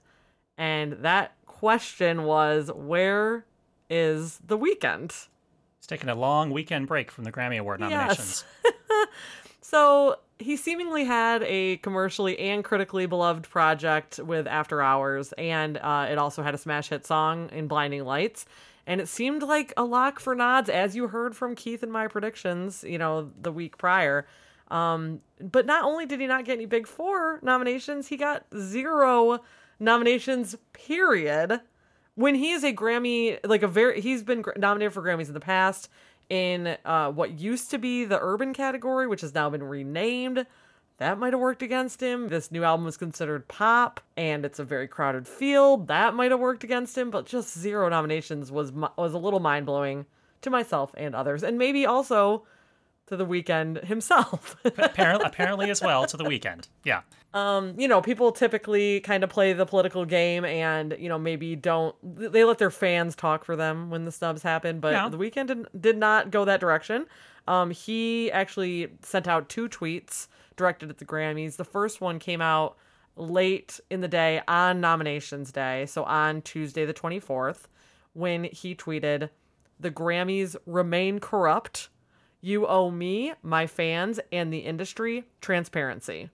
and 0.57 0.93
that 1.01 1.33
question 1.59 2.25
was 2.25 2.71
where 2.75 3.45
is 3.91 4.39
the 4.47 4.59
Weeknd? 4.59 5.11
He's 5.11 5.87
taking 5.87 6.09
a 6.09 6.15
long 6.15 6.51
weekend 6.51 6.87
break 6.87 7.11
from 7.11 7.25
the 7.25 7.33
Grammy 7.33 7.59
Award 7.59 7.81
nominations. 7.81 8.45
Yes. 8.65 9.07
So 9.69 10.17
he 10.39 10.57
seemingly 10.57 11.05
had 11.05 11.43
a 11.43 11.77
commercially 11.79 12.39
and 12.39 12.65
critically 12.65 13.05
beloved 13.05 13.51
project 13.51 14.19
with 14.19 14.47
After 14.47 14.81
Hours, 14.81 15.35
and 15.37 15.77
uh, 15.77 16.07
it 16.11 16.17
also 16.17 16.43
had 16.43 16.55
a 16.55 16.59
smash 16.59 16.89
hit 16.89 17.05
song 17.05 17.51
in 17.53 17.69
Blinding 17.69 18.07
Lights. 18.07 18.47
And 18.87 18.99
it 18.99 19.09
seemed 19.09 19.43
like 19.43 19.75
a 19.77 19.85
lock 19.85 20.21
for 20.21 20.35
nods, 20.35 20.71
as 20.71 20.97
you 20.97 21.09
heard 21.09 21.37
from 21.37 21.55
Keith 21.55 21.83
and 21.83 21.93
my 21.93 22.09
predictions, 22.09 22.83
you 22.83 22.97
know, 22.97 23.31
the 23.43 23.53
week 23.53 23.77
prior. 23.77 24.27
Um, 24.71 25.21
but 25.39 25.67
not 25.67 25.85
only 25.85 26.07
did 26.07 26.19
he 26.19 26.27
not 26.27 26.47
get 26.47 26.55
any 26.55 26.65
Big 26.65 26.87
Four 26.87 27.39
nominations, 27.43 28.09
he 28.09 28.17
got 28.17 28.47
zero 28.59 29.41
nominations, 29.79 30.57
period. 30.73 31.61
When 32.15 32.35
he 32.35 32.51
is 32.51 32.65
a 32.65 32.73
Grammy, 32.73 33.39
like 33.45 33.63
a 33.63 33.69
very, 33.69 34.01
he's 34.01 34.23
been 34.23 34.45
nominated 34.57 34.93
for 34.93 35.03
Grammys 35.03 35.29
in 35.29 35.35
the 35.35 35.41
past 35.41 35.89
in 36.29 36.77
uh, 36.85 37.11
what 37.11 37.39
used 37.39 37.71
to 37.71 37.79
be 37.79 38.05
the 38.05 38.19
urban 38.21 38.53
category, 38.53 39.07
which 39.07 39.21
has 39.21 39.35
now 39.35 39.49
been 39.51 39.63
renamed. 39.63 40.47
That 40.99 41.19
might 41.19 41.33
have 41.33 41.41
worked 41.41 41.63
against 41.63 42.03
him. 42.03 42.29
This 42.29 42.51
new 42.51 42.65
album 42.65 42.89
is 42.89 42.97
considered 42.97 43.47
pop, 43.47 44.01
and 44.17 44.45
it's 44.45 44.59
a 44.59 44.65
very 44.65 44.89
crowded 44.89 45.29
field. 45.29 45.87
That 45.87 46.15
might 46.15 46.33
have 46.33 46.41
worked 46.41 46.65
against 46.65 46.99
him, 46.99 47.11
but 47.11 47.25
just 47.25 47.57
zero 47.57 47.89
nominations 47.89 48.51
was 48.51 48.73
was 48.73 49.15
a 49.15 49.19
little 49.19 49.39
mind 49.41 49.67
blowing 49.67 50.07
to 50.41 50.51
myself 50.51 50.93
and 50.97 51.15
others, 51.15 51.45
and 51.45 51.57
maybe 51.57 51.87
also 51.87 52.45
to 53.09 53.17
the 53.17 53.27
Weeknd 53.27 53.85
himself. 53.85 54.57
apparently, 54.65 55.27
apparently 55.27 55.71
as 55.71 55.81
well 55.81 56.07
to 56.07 56.17
the 56.17 56.25
Weeknd. 56.25 56.69
Yeah. 56.85 57.03
um, 57.35 57.75
you 57.79 57.89
know, 57.89 58.01
people 58.01 58.33
typically 58.33 59.01
kind 59.01 59.23
of 59.25 59.31
play 59.31 59.53
the 59.53 59.67
political 59.67 60.05
game 60.05 60.45
and, 60.45 60.97
you 60.99 61.09
know, 61.09 61.19
maybe 61.19 61.57
don't, 61.57 61.95
they 62.03 62.45
let 62.45 62.59
their 62.59 62.71
fans 62.71 63.15
talk 63.17 63.45
for 63.45 63.57
them 63.57 63.91
when 63.91 64.05
the 64.05 64.13
snubs 64.13 64.43
happen, 64.43 64.81
but 64.81 64.93
Yeah. 64.93 65.09
the 65.09 65.19
Weeknd 65.19 65.47
did, 65.47 65.67
did 65.81 65.97
not 65.99 66.31
go 66.31 66.45
that 66.45 66.61
direction. 66.61 67.07
Um, 67.47 67.71
he 67.71 68.31
actually 68.33 68.89
sent 69.03 69.27
out 69.27 69.49
two 69.49 69.69
tweets 69.69 70.29
directed 70.57 70.91
at 70.91 70.99
the 70.99 71.05
Grammys. 71.05 71.57
The 71.57 71.65
first 71.65 72.01
one 72.01 72.19
came 72.19 72.41
out 72.43 72.77
late 73.17 73.81
in 73.91 74.01
the 74.01 74.09
day 74.09 74.43
on 74.47 74.81
nominations 74.81 75.51
day, 75.53 75.87
so 75.87 76.05
on 76.05 76.43
Tuesday, 76.43 76.85
the 76.85 76.95
24th, 76.95 77.63
when 78.13 78.45
he 78.45 78.75
tweeted, 78.75 79.31
The 79.81 79.91
Grammys 79.91 80.57
remain 80.67 81.19
corrupt. 81.21 81.89
You 82.41 82.67
owe 82.67 82.91
me, 82.91 83.33
my 83.43 83.67
fans, 83.67 84.21
and 84.31 84.53
the 84.53 84.59
industry 84.59 85.25
transparency. 85.41 86.31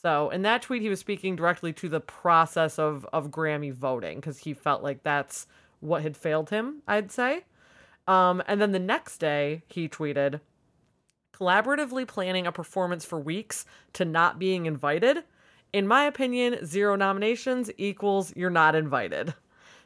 So 0.00 0.30
in 0.30 0.42
that 0.42 0.62
tweet, 0.62 0.82
he 0.82 0.88
was 0.88 1.00
speaking 1.00 1.34
directly 1.34 1.72
to 1.74 1.88
the 1.88 2.00
process 2.00 2.78
of 2.78 3.06
of 3.12 3.30
Grammy 3.30 3.72
voting 3.72 4.18
because 4.18 4.38
he 4.38 4.54
felt 4.54 4.82
like 4.82 5.02
that's 5.02 5.46
what 5.80 6.02
had 6.02 6.16
failed 6.16 6.50
him. 6.50 6.82
I'd 6.86 7.10
say. 7.10 7.44
Um, 8.06 8.42
and 8.46 8.60
then 8.60 8.70
the 8.70 8.78
next 8.78 9.18
day, 9.18 9.62
he 9.66 9.88
tweeted, 9.88 10.40
collaboratively 11.34 12.06
planning 12.06 12.46
a 12.46 12.52
performance 12.52 13.04
for 13.04 13.18
weeks 13.18 13.66
to 13.94 14.04
not 14.04 14.38
being 14.38 14.66
invited. 14.66 15.24
In 15.72 15.88
my 15.88 16.04
opinion, 16.04 16.64
zero 16.64 16.94
nominations 16.94 17.70
equals 17.76 18.32
you're 18.36 18.48
not 18.48 18.74
invited. 18.76 19.34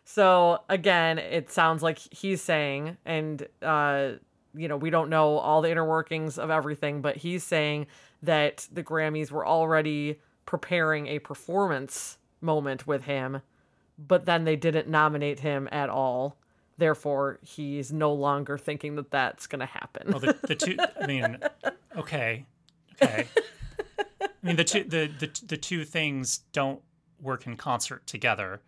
So 0.05 0.61
again, 0.69 1.19
it 1.19 1.51
sounds 1.51 1.83
like 1.83 1.99
he's 1.99 2.43
saying, 2.43 2.99
and 3.05 3.47
uh, 3.63 4.13
you 4.55 4.69
know, 4.69 4.77
we 4.77 4.91
don't 4.91 5.11
know 5.11 5.39
all 5.39 5.63
the 5.63 5.71
inner 5.71 5.85
workings 5.85 6.39
of 6.39 6.51
everything, 6.51 7.01
but 7.01 7.17
he's 7.17 7.45
saying 7.45 7.87
that 8.23 8.69
the 8.73 8.83
Grammys 8.83 9.31
were 9.31 9.47
already 9.47 10.21
preparing 10.47 11.07
a 11.07 11.19
performance 11.19 12.19
moment 12.41 12.87
with 12.87 13.05
him, 13.05 13.43
but 13.99 14.27
then 14.27 14.45
they 14.45 14.57
didn't 14.57 14.89
nominate 14.89 15.41
him 15.41 15.69
at 15.71 15.89
all. 15.89 16.37
Therefore, 16.79 17.39
he's 17.43 17.93
no 17.93 18.13
longer 18.13 18.57
thinking 18.57 18.97
that 18.97 19.11
that's 19.11 19.47
going 19.47 19.61
to 19.61 19.67
happen. 19.67 20.11
Well, 20.11 20.21
the, 20.21 20.37
the 20.43 20.55
two. 20.55 20.77
I 21.01 21.07
mean, 21.07 21.39
okay, 21.97 22.47
okay. 23.03 23.27
I 24.21 24.29
mean, 24.43 24.57
the 24.57 24.65
two 24.65 24.85
the, 24.85 25.11
the 25.19 25.31
the 25.47 25.57
two 25.59 25.85
things 25.85 26.39
don't 26.53 26.81
work 27.21 27.47
in 27.47 27.57
concert 27.57 28.07
together. 28.07 28.63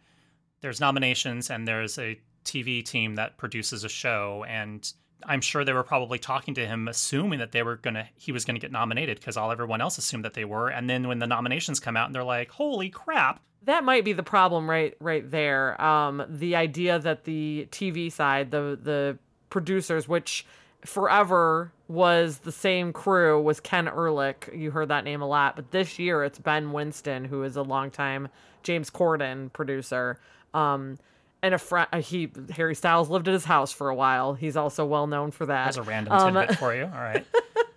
There's 0.60 0.78
nominations, 0.78 1.50
and 1.50 1.66
there's 1.66 1.98
a 1.98 2.20
TV 2.44 2.84
team 2.84 3.14
that 3.14 3.38
produces 3.38 3.82
a 3.82 3.88
show, 3.88 4.44
and 4.46 4.92
I'm 5.26 5.40
sure 5.40 5.64
they 5.64 5.72
were 5.72 5.82
probably 5.82 6.18
talking 6.18 6.54
to 6.54 6.66
him, 6.66 6.88
assuming 6.88 7.38
that 7.38 7.52
they 7.52 7.62
were 7.62 7.76
gonna 7.76 8.08
he 8.16 8.32
was 8.32 8.44
gonna 8.44 8.58
get 8.58 8.72
nominated 8.72 9.18
because 9.18 9.36
all 9.36 9.50
everyone 9.50 9.80
else 9.80 9.98
assumed 9.98 10.24
that 10.24 10.34
they 10.34 10.44
were. 10.44 10.68
And 10.68 10.88
then 10.88 11.08
when 11.08 11.18
the 11.18 11.26
nominations 11.26 11.80
come 11.80 11.96
out, 11.96 12.06
and 12.06 12.14
they're 12.14 12.24
like, 12.24 12.50
"Holy 12.50 12.90
crap!" 12.90 13.40
that 13.64 13.84
might 13.84 14.04
be 14.04 14.12
the 14.12 14.22
problem 14.22 14.68
right 14.68 14.96
right 15.00 15.30
there 15.30 15.80
um 15.80 16.24
the 16.28 16.56
idea 16.56 16.98
that 16.98 17.24
the 17.24 17.66
tv 17.70 18.10
side 18.10 18.50
the 18.50 18.78
the 18.82 19.18
producers 19.50 20.08
which 20.08 20.44
forever 20.84 21.72
was 21.88 22.38
the 22.38 22.52
same 22.52 22.92
crew 22.92 23.40
was 23.40 23.60
ken 23.60 23.86
ehrlich 23.86 24.48
you 24.52 24.70
heard 24.70 24.88
that 24.88 25.04
name 25.04 25.22
a 25.22 25.26
lot 25.26 25.54
but 25.56 25.70
this 25.70 25.98
year 25.98 26.24
it's 26.24 26.38
ben 26.38 26.72
winston 26.72 27.24
who 27.24 27.42
is 27.42 27.56
a 27.56 27.62
longtime 27.62 28.28
james 28.62 28.90
corden 28.90 29.52
producer 29.52 30.18
um 30.54 30.98
and 31.42 31.54
a 31.54 31.58
friend 31.58 31.88
he 32.04 32.30
harry 32.54 32.74
styles 32.74 33.08
lived 33.10 33.28
at 33.28 33.34
his 33.34 33.44
house 33.44 33.72
for 33.72 33.88
a 33.88 33.94
while 33.94 34.34
he's 34.34 34.56
also 34.56 34.84
well 34.84 35.06
known 35.06 35.30
for 35.30 35.46
that 35.46 35.68
As 35.68 35.76
a 35.76 35.82
random 35.82 36.12
Um, 36.12 36.34
tidbit 36.34 36.58
for 36.58 36.74
you. 36.74 36.84
All 36.84 37.00
right. 37.00 37.26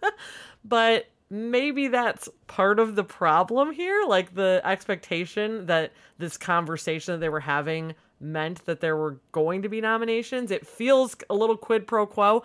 but 0.63 1.07
maybe 1.29 1.87
that's 1.87 2.29
part 2.47 2.79
of 2.79 2.95
the 2.95 3.03
problem 3.03 3.71
here. 3.71 4.03
Like 4.07 4.35
the 4.35 4.61
expectation 4.63 5.65
that 5.65 5.91
this 6.17 6.37
conversation 6.37 7.13
that 7.13 7.19
they 7.19 7.29
were 7.29 7.39
having 7.39 7.95
meant 8.19 8.65
that 8.65 8.79
there 8.79 8.95
were 8.95 9.19
going 9.31 9.61
to 9.63 9.69
be 9.69 9.81
nominations. 9.81 10.51
It 10.51 10.65
feels 10.65 11.15
a 11.29 11.35
little 11.35 11.57
quid 11.57 11.87
pro 11.87 12.05
quo, 12.05 12.43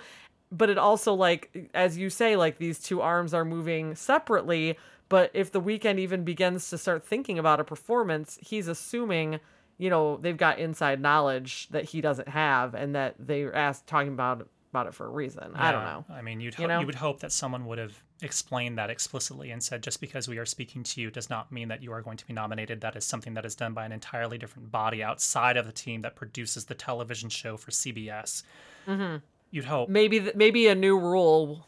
but 0.51 0.69
it 0.71 0.79
also, 0.79 1.15
like, 1.15 1.71
as 1.75 1.97
you 1.97 2.11
say, 2.11 2.37
like 2.37 2.59
these 2.59 2.81
two 2.81 3.01
arms 3.01 3.33
are 3.35 3.45
moving 3.45 3.95
separately. 3.95 4.77
But 5.09 5.31
if 5.35 5.53
the 5.53 5.61
Weeknd 5.61 5.99
even 5.99 6.25
begins 6.25 6.71
to 6.71 6.79
start 6.79 7.05
thinking 7.05 7.39
about 7.39 7.61
a 7.61 7.65
performance, 7.65 8.39
he's 8.41 8.69
assuming 8.69 9.41
you 9.81 9.91
know 9.91 10.19
they've 10.19 10.37
got 10.37 10.59
inside 10.59 11.01
knowledge 11.01 11.69
that 11.71 11.85
he 11.85 12.01
doesn't 12.01 12.29
have 12.29 12.75
and 12.75 12.95
that 12.95 13.15
they're 13.19 13.55
asked 13.55 13.87
talking 13.87 14.13
about 14.13 14.47
about 14.71 14.87
it 14.87 14.95
for 14.95 15.07
a 15.07 15.11
reason 15.11 15.51
i 15.55 15.73
don't 15.73 15.85
know 15.85 16.05
I 16.11 16.23
mean, 16.23 16.41
you'd 16.41 16.59
You 16.59 16.69
know? 16.69 16.81
you 16.81 16.87
would 16.87 16.95
hope 16.95 17.21
that 17.21 17.33
someone 17.33 17.65
would 17.67 17.79
have 17.79 18.03
explained 18.23 18.77
that 18.79 18.91
explicitly 18.91 19.51
and 19.51 19.63
said, 19.63 19.83
just 19.83 20.01
because 20.01 20.29
we 20.29 20.39
are 20.39 20.45
speaking 20.45 20.83
to 20.83 21.01
you 21.01 21.11
does 21.11 21.31
not 21.31 21.51
mean 21.51 21.69
that 21.69 21.83
you 21.83 21.93
are 21.93 22.03
going 22.03 22.19
to 22.19 22.27
be 22.27 22.35
nominated. 22.35 22.81
That 22.83 22.95
is 22.97 23.05
something 23.05 23.35
that 23.35 23.47
is 23.47 23.55
done 23.55 23.73
by 23.73 23.87
an 23.87 23.93
entirely 23.93 24.37
different 24.37 24.71
body 24.71 25.03
outside 25.03 25.57
of 25.57 25.67
the 25.67 25.73
team 25.73 26.03
that 26.03 26.17
produces 26.17 26.67
the 26.67 26.75
television 26.75 27.31
show 27.31 27.57
for 27.57 27.71
CBS. 27.71 28.43
Mm-hmm. 28.87 29.17
You'd 29.51 29.65
hope. 29.65 29.89
maybe 29.89 30.21
th- 30.21 30.35
maybe 30.35 30.69
a 30.69 30.75
new 30.75 30.99
rule 30.99 31.67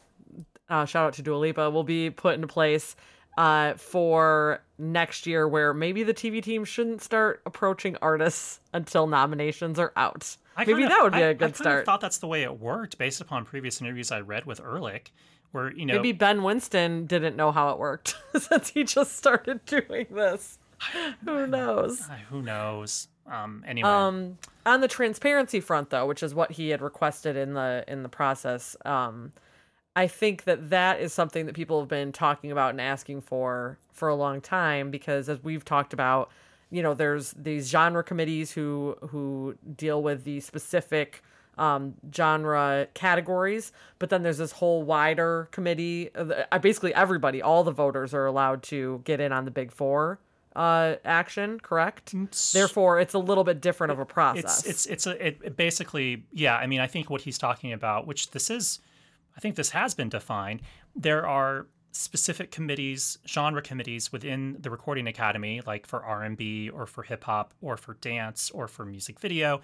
uh, 0.69 0.85
shout 0.85 1.07
out 1.07 1.13
to 1.13 1.21
Dua 1.21 1.35
Lipa 1.37 1.69
will 1.69 1.83
be 1.83 2.09
put 2.09 2.35
into 2.35 2.47
place 2.47 2.95
uh, 3.37 3.73
for 3.73 4.61
next 4.77 5.27
year 5.27 5.47
where 5.47 5.73
maybe 5.73 6.03
the 6.03 6.13
TV 6.13 6.41
team 6.41 6.65
shouldn't 6.65 7.01
start 7.01 7.41
approaching 7.45 7.95
artists 8.01 8.59
until 8.73 9.07
nominations 9.07 9.77
are 9.79 9.93
out. 9.95 10.35
I 10.57 10.65
maybe 10.65 10.73
kind 10.81 10.83
of- 10.85 10.89
that 10.89 11.03
would 11.03 11.13
be 11.13 11.17
I- 11.19 11.21
a 11.21 11.29
I 11.29 11.33
good 11.33 11.49
of 11.51 11.55
start. 11.57 11.85
thought 11.85 12.01
that's 12.01 12.17
the 12.19 12.27
way 12.27 12.43
it 12.43 12.59
worked 12.59 12.97
based 12.97 13.21
upon 13.21 13.45
previous 13.45 13.81
interviews 13.81 14.11
I 14.11 14.19
read 14.21 14.45
with 14.45 14.59
Ehrlich, 14.59 15.13
where 15.51 15.71
you 15.71 15.85
know 15.85 15.95
Maybe 15.95 16.11
Ben 16.11 16.43
Winston 16.43 17.05
didn't 17.05 17.35
know 17.35 17.51
how 17.51 17.69
it 17.69 17.77
worked 17.79 18.15
since 18.37 18.69
he 18.69 18.83
just 18.83 19.15
started 19.15 19.63
doing 19.65 20.07
this. 20.11 20.57
Who 21.25 21.47
knows? 21.47 22.07
who 22.29 22.41
knows. 22.41 23.07
Um, 23.25 23.63
anyway, 23.65 23.87
Um, 23.87 24.37
on 24.65 24.81
the 24.81 24.87
transparency 24.89 25.61
front, 25.61 25.91
though, 25.91 26.05
which 26.05 26.21
is 26.21 26.35
what 26.35 26.51
he 26.51 26.69
had 26.69 26.81
requested 26.81 27.37
in 27.37 27.53
the 27.53 27.85
in 27.87 28.03
the 28.03 28.09
process, 28.09 28.75
um, 28.85 29.31
I 29.95 30.07
think 30.07 30.45
that 30.45 30.69
that 30.71 30.99
is 30.99 31.13
something 31.13 31.45
that 31.45 31.53
people 31.55 31.79
have 31.79 31.89
been 31.89 32.11
talking 32.11 32.51
about 32.51 32.71
and 32.71 32.81
asking 32.81 33.21
for 33.21 33.77
for 33.91 34.09
a 34.09 34.15
long 34.15 34.41
time 34.41 34.89
because, 34.89 35.29
as 35.29 35.43
we've 35.43 35.63
talked 35.63 35.93
about, 35.93 36.31
you 36.71 36.81
know, 36.81 36.93
there's 36.95 37.31
these 37.33 37.69
genre 37.69 38.03
committees 38.03 38.51
who 38.51 38.95
who 39.09 39.55
deal 39.75 40.01
with 40.01 40.23
the 40.23 40.39
specific 40.39 41.21
um, 41.59 41.93
genre 42.15 42.87
categories, 42.95 43.71
but 43.99 44.09
then 44.09 44.23
there's 44.23 44.39
this 44.39 44.53
whole 44.53 44.81
wider 44.81 45.47
committee. 45.51 46.09
uh, 46.15 46.57
Basically, 46.59 46.91
everybody, 46.95 47.43
all 47.43 47.63
the 47.63 47.71
voters, 47.71 48.11
are 48.15 48.25
allowed 48.25 48.63
to 48.63 49.01
get 49.05 49.19
in 49.19 49.31
on 49.31 49.45
the 49.45 49.51
Big 49.51 49.71
Four 49.71 50.17
uh, 50.55 50.95
action. 51.05 51.59
Correct. 51.59 52.15
Therefore, 52.53 52.99
it's 52.99 53.13
a 53.13 53.19
little 53.19 53.43
bit 53.43 53.61
different 53.61 53.91
of 53.91 53.99
a 53.99 54.05
process. 54.05 54.65
it's 54.65 54.67
it's 54.67 54.85
it's 54.87 55.05
a 55.07 55.27
it, 55.27 55.39
it 55.43 55.55
basically 55.57 56.23
yeah 56.31 56.55
i 56.57 56.65
mean 56.65 56.79
i 56.79 56.87
think 56.87 57.11
what 57.11 57.21
he's 57.21 57.37
talking 57.37 57.71
about 57.73 58.07
which 58.07 58.31
this 58.31 58.49
is 58.49 58.79
i 59.35 59.39
think 59.39 59.55
this 59.55 59.71
has 59.71 59.93
been 59.93 60.09
defined 60.09 60.61
there 60.95 61.27
are 61.27 61.67
specific 61.91 62.49
committees 62.49 63.19
genre 63.27 63.61
committees 63.61 64.11
within 64.11 64.57
the 64.59 64.69
recording 64.69 65.07
academy 65.07 65.61
like 65.65 65.85
for 65.85 66.03
r&b 66.03 66.69
or 66.69 66.85
for 66.85 67.03
hip 67.03 67.23
hop 67.23 67.53
or 67.61 67.77
for 67.77 67.93
dance 67.95 68.49
or 68.51 68.67
for 68.67 68.85
music 68.85 69.19
video 69.19 69.61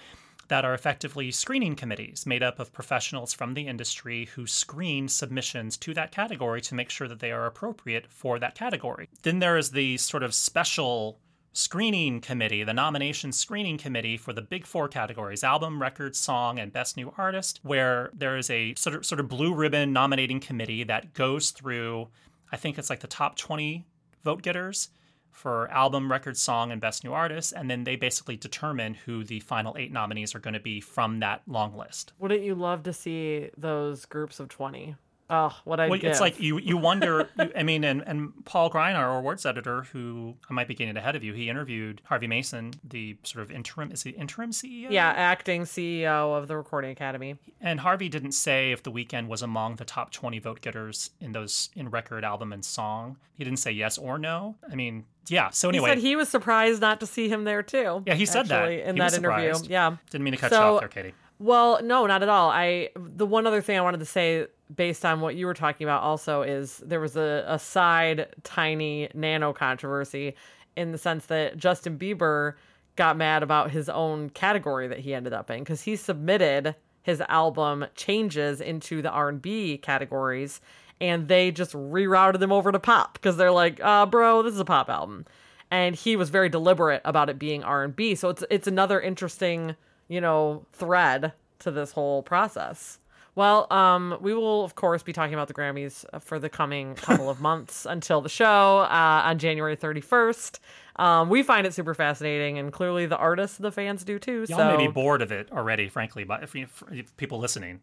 that 0.49 0.65
are 0.65 0.73
effectively 0.73 1.31
screening 1.31 1.75
committees 1.75 2.25
made 2.25 2.43
up 2.43 2.59
of 2.59 2.73
professionals 2.73 3.33
from 3.33 3.53
the 3.53 3.67
industry 3.67 4.25
who 4.35 4.45
screen 4.45 5.07
submissions 5.07 5.77
to 5.77 5.93
that 5.93 6.11
category 6.11 6.59
to 6.59 6.75
make 6.75 6.89
sure 6.89 7.07
that 7.07 7.19
they 7.19 7.31
are 7.31 7.45
appropriate 7.45 8.07
for 8.09 8.37
that 8.39 8.55
category. 8.55 9.07
Then 9.21 9.39
there 9.39 9.57
is 9.57 9.71
the 9.71 9.97
sort 9.97 10.23
of 10.23 10.33
special 10.33 11.19
screening 11.53 12.21
committee, 12.21 12.63
the 12.63 12.73
nomination 12.73 13.31
screening 13.31 13.77
committee 13.77 14.17
for 14.17 14.33
the 14.33 14.41
big 14.41 14.65
four 14.65 14.87
categories 14.87 15.43
album, 15.43 15.81
record, 15.81 16.15
song, 16.15 16.59
and 16.59 16.71
best 16.71 16.97
new 16.97 17.13
artist, 17.17 17.59
where 17.63 18.09
there 18.13 18.37
is 18.37 18.49
a 18.49 18.73
sort 18.75 18.95
of, 18.95 19.05
sort 19.05 19.19
of 19.19 19.27
blue 19.27 19.53
ribbon 19.53 19.91
nominating 19.93 20.39
committee 20.39 20.83
that 20.83 21.13
goes 21.13 21.51
through, 21.51 22.07
I 22.51 22.57
think 22.57 22.77
it's 22.77 22.89
like 22.89 22.99
the 22.99 23.07
top 23.07 23.35
20 23.37 23.85
vote 24.23 24.41
getters 24.41 24.89
for 25.31 25.69
album, 25.71 26.11
record, 26.11 26.37
song, 26.37 26.71
and 26.71 26.81
best 26.81 27.03
new 27.03 27.13
artist. 27.13 27.53
And 27.55 27.69
then 27.69 27.85
they 27.85 27.95
basically 27.95 28.35
determine 28.35 28.93
who 28.93 29.23
the 29.23 29.39
final 29.39 29.75
eight 29.77 29.91
nominees 29.91 30.35
are 30.35 30.39
going 30.39 30.53
to 30.53 30.59
be 30.59 30.81
from 30.81 31.19
that 31.21 31.43
long 31.47 31.77
list. 31.77 32.13
Wouldn't 32.19 32.43
you 32.43 32.55
love 32.55 32.83
to 32.83 32.93
see 32.93 33.49
those 33.57 34.05
groups 34.05 34.39
of 34.39 34.49
20? 34.49 34.95
Oh, 35.31 35.55
what 35.63 35.79
I'd 35.79 35.89
Well, 35.91 35.99
give. 35.99 36.09
it's 36.11 36.19
like 36.19 36.39
you 36.39 36.57
you 36.59 36.75
wonder. 36.75 37.29
you, 37.39 37.51
I 37.55 37.63
mean, 37.63 37.83
and, 37.83 38.01
and 38.07 38.33
Paul 38.45 38.69
Grein, 38.71 38.95
our 38.95 39.17
awards 39.19 39.45
editor, 39.45 39.83
who 39.83 40.35
I 40.49 40.53
might 40.53 40.67
be 40.67 40.73
getting 40.73 40.97
ahead 40.97 41.15
of 41.15 41.23
you, 41.23 41.33
he 41.33 41.49
interviewed 41.49 42.01
Harvey 42.05 42.25
Mason, 42.27 42.73
the 42.83 43.15
sort 43.23 43.43
of 43.43 43.51
interim 43.51 43.91
is 43.91 44.03
he 44.03 44.09
interim 44.11 44.51
CEO? 44.51 44.87
yeah, 44.89 45.09
acting 45.09 45.63
CEO 45.63 46.35
of 46.37 46.47
the 46.47 46.57
Recording 46.57 46.91
Academy. 46.91 47.35
And 47.61 47.79
Harvey 47.81 48.09
didn't 48.09 48.31
say 48.31 48.71
if 48.71 48.81
the 48.81 48.91
Weeknd 48.91 49.27
was 49.27 49.41
among 49.41 49.75
the 49.75 49.85
top 49.85 50.11
twenty 50.11 50.39
vote 50.39 50.61
getters 50.61 51.11
in 51.21 51.31
those 51.31 51.69
in 51.75 51.89
record, 51.89 52.23
album, 52.23 52.51
and 52.51 52.65
song. 52.65 53.17
He 53.35 53.43
didn't 53.43 53.59
say 53.59 53.71
yes 53.71 53.97
or 53.97 54.17
no. 54.17 54.55
I 54.69 54.75
mean, 54.75 55.05
yeah. 55.27 55.49
So 55.51 55.69
He 55.69 55.77
anyway, 55.77 55.91
said 55.91 55.97
he 55.99 56.15
was 56.15 56.27
surprised 56.27 56.81
not 56.81 56.99
to 57.01 57.05
see 57.05 57.29
him 57.29 57.43
there 57.43 57.63
too. 57.63 58.03
Yeah, 58.05 58.15
he 58.15 58.25
said 58.25 58.47
that. 58.47 58.69
in 58.71 58.95
He 58.95 58.99
that 58.99 59.13
interview. 59.13 59.53
Yeah. 59.69 59.95
didn't 60.09 60.23
mean 60.23 60.33
to 60.33 60.39
cut 60.39 60.51
you 60.51 60.57
off 60.57 60.79
there, 60.81 60.89
Katie. 60.89 61.13
Well, 61.39 61.79
no, 61.81 62.05
not 62.05 62.21
at 62.21 62.29
all. 62.29 62.49
I 62.49 62.89
the 62.95 63.25
one 63.25 63.47
other 63.47 63.61
thing 63.61 63.77
I 63.77 63.81
wanted 63.81 64.01
to 64.01 64.05
say 64.05 64.47
based 64.75 65.05
on 65.05 65.21
what 65.21 65.35
you 65.35 65.45
were 65.45 65.53
talking 65.53 65.85
about 65.85 66.03
also 66.03 66.41
is 66.41 66.77
there 66.85 66.99
was 66.99 67.15
a, 67.15 67.43
a 67.47 67.57
side 67.57 68.27
tiny 68.43 69.09
nano 69.13 69.53
controversy 69.53 70.35
in 70.75 70.91
the 70.91 70.97
sense 70.97 71.25
that 71.27 71.57
Justin 71.57 71.97
Bieber 71.97 72.53
got 72.95 73.17
mad 73.17 73.41
about 73.41 73.71
his 73.71 73.89
own 73.89 74.29
category 74.29 74.87
that 74.87 74.99
he 74.99 75.13
ended 75.13 75.33
up 75.33 75.49
in 75.49 75.59
because 75.59 75.81
he 75.81 75.95
submitted 75.95 76.75
his 77.01 77.21
album 77.29 77.85
changes 77.95 78.59
into 78.61 79.01
the 79.01 79.09
R&B 79.09 79.77
categories 79.77 80.59
and 81.01 81.29
they 81.29 81.49
just 81.49 81.73
rerouted 81.73 82.39
them 82.39 82.51
over 82.51 82.71
to 82.71 82.79
pop 82.79 83.13
because 83.13 83.37
they're 83.37 83.51
like, 83.51 83.79
uh, 83.81 84.05
bro, 84.05 84.43
this 84.43 84.53
is 84.53 84.59
a 84.59 84.65
pop 84.65 84.89
album. 84.89 85.25
And 85.71 85.95
he 85.95 86.15
was 86.15 86.29
very 86.29 86.49
deliberate 86.49 87.01
about 87.05 87.29
it 87.29 87.39
being 87.39 87.63
R&B. 87.63 88.15
So 88.15 88.29
it's 88.29 88.43
it's 88.49 88.67
another 88.67 88.99
interesting 88.99 89.75
you 90.09 90.19
know, 90.19 90.65
thread 90.73 91.31
to 91.59 91.71
this 91.71 91.93
whole 91.93 92.21
process. 92.21 92.99
Well, 93.35 93.71
um, 93.71 94.17
we 94.19 94.33
will 94.33 94.65
of 94.65 94.75
course 94.75 95.01
be 95.01 95.13
talking 95.13 95.33
about 95.33 95.47
the 95.47 95.53
Grammys 95.53 96.03
for 96.21 96.39
the 96.39 96.49
coming 96.49 96.95
couple 96.95 97.29
of 97.29 97.39
months 97.49 97.85
until 97.85 98.19
the 98.19 98.27
show 98.27 98.79
uh, 98.79 99.21
on 99.25 99.37
January 99.37 99.77
31st. 99.77 100.59
Um, 100.97 101.29
we 101.29 101.43
find 101.43 101.65
it 101.65 101.73
super 101.73 101.93
fascinating, 101.93 102.57
and 102.57 102.73
clearly 102.73 103.05
the 103.05 103.15
artists, 103.15 103.57
the 103.57 103.71
fans 103.71 104.03
do 104.03 104.19
too. 104.19 104.45
Y'all 104.49 104.57
so 104.57 104.77
may 104.77 104.87
be 104.87 104.91
bored 104.91 105.21
of 105.21 105.31
it 105.31 105.49
already, 105.53 105.87
frankly, 105.87 106.25
but 106.25 106.43
if, 106.43 106.53
you, 106.53 106.67
if 106.91 107.15
people 107.15 107.39
listening, 107.39 107.79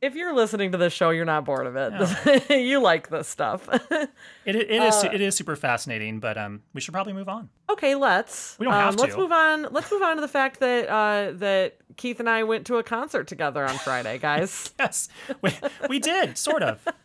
if 0.00 0.14
you're 0.14 0.34
listening 0.34 0.72
to 0.72 0.78
this 0.78 0.92
show, 0.92 1.10
you're 1.10 1.24
not 1.24 1.44
bored 1.44 1.66
of 1.66 1.76
it. 1.76 2.50
you 2.50 2.80
like 2.80 3.08
this 3.08 3.26
stuff. 3.26 3.68
it, 3.72 4.10
it 4.46 4.70
is 4.70 5.02
Uh, 5.02 5.10
it 5.12 5.20
is 5.20 5.34
super 5.34 5.56
fascinating. 5.56 6.20
But 6.20 6.36
um, 6.36 6.62
we 6.74 6.80
should 6.80 6.92
probably 6.92 7.14
move 7.14 7.28
on. 7.28 7.48
Okay, 7.68 7.94
let's. 7.94 8.58
We 8.58 8.64
don't 8.64 8.74
have 8.74 8.94
um, 8.94 8.96
Let's 8.96 9.16
move 9.16 9.32
on. 9.32 9.66
Let's 9.70 9.90
move 9.90 10.02
on 10.02 10.16
to 10.16 10.20
the 10.20 10.28
fact 10.28 10.60
that 10.60 10.88
uh, 10.88 11.32
that 11.36 11.76
Keith 11.96 12.20
and 12.20 12.28
I 12.28 12.42
went 12.42 12.66
to 12.66 12.76
a 12.76 12.82
concert 12.82 13.26
together 13.26 13.64
on 13.64 13.76
Friday, 13.78 14.18
guys. 14.18 14.72
Yes, 14.84 15.08
we, 15.40 15.50
we 15.88 15.98
did 15.98 16.36
sort 16.36 16.62
of. 16.62 16.86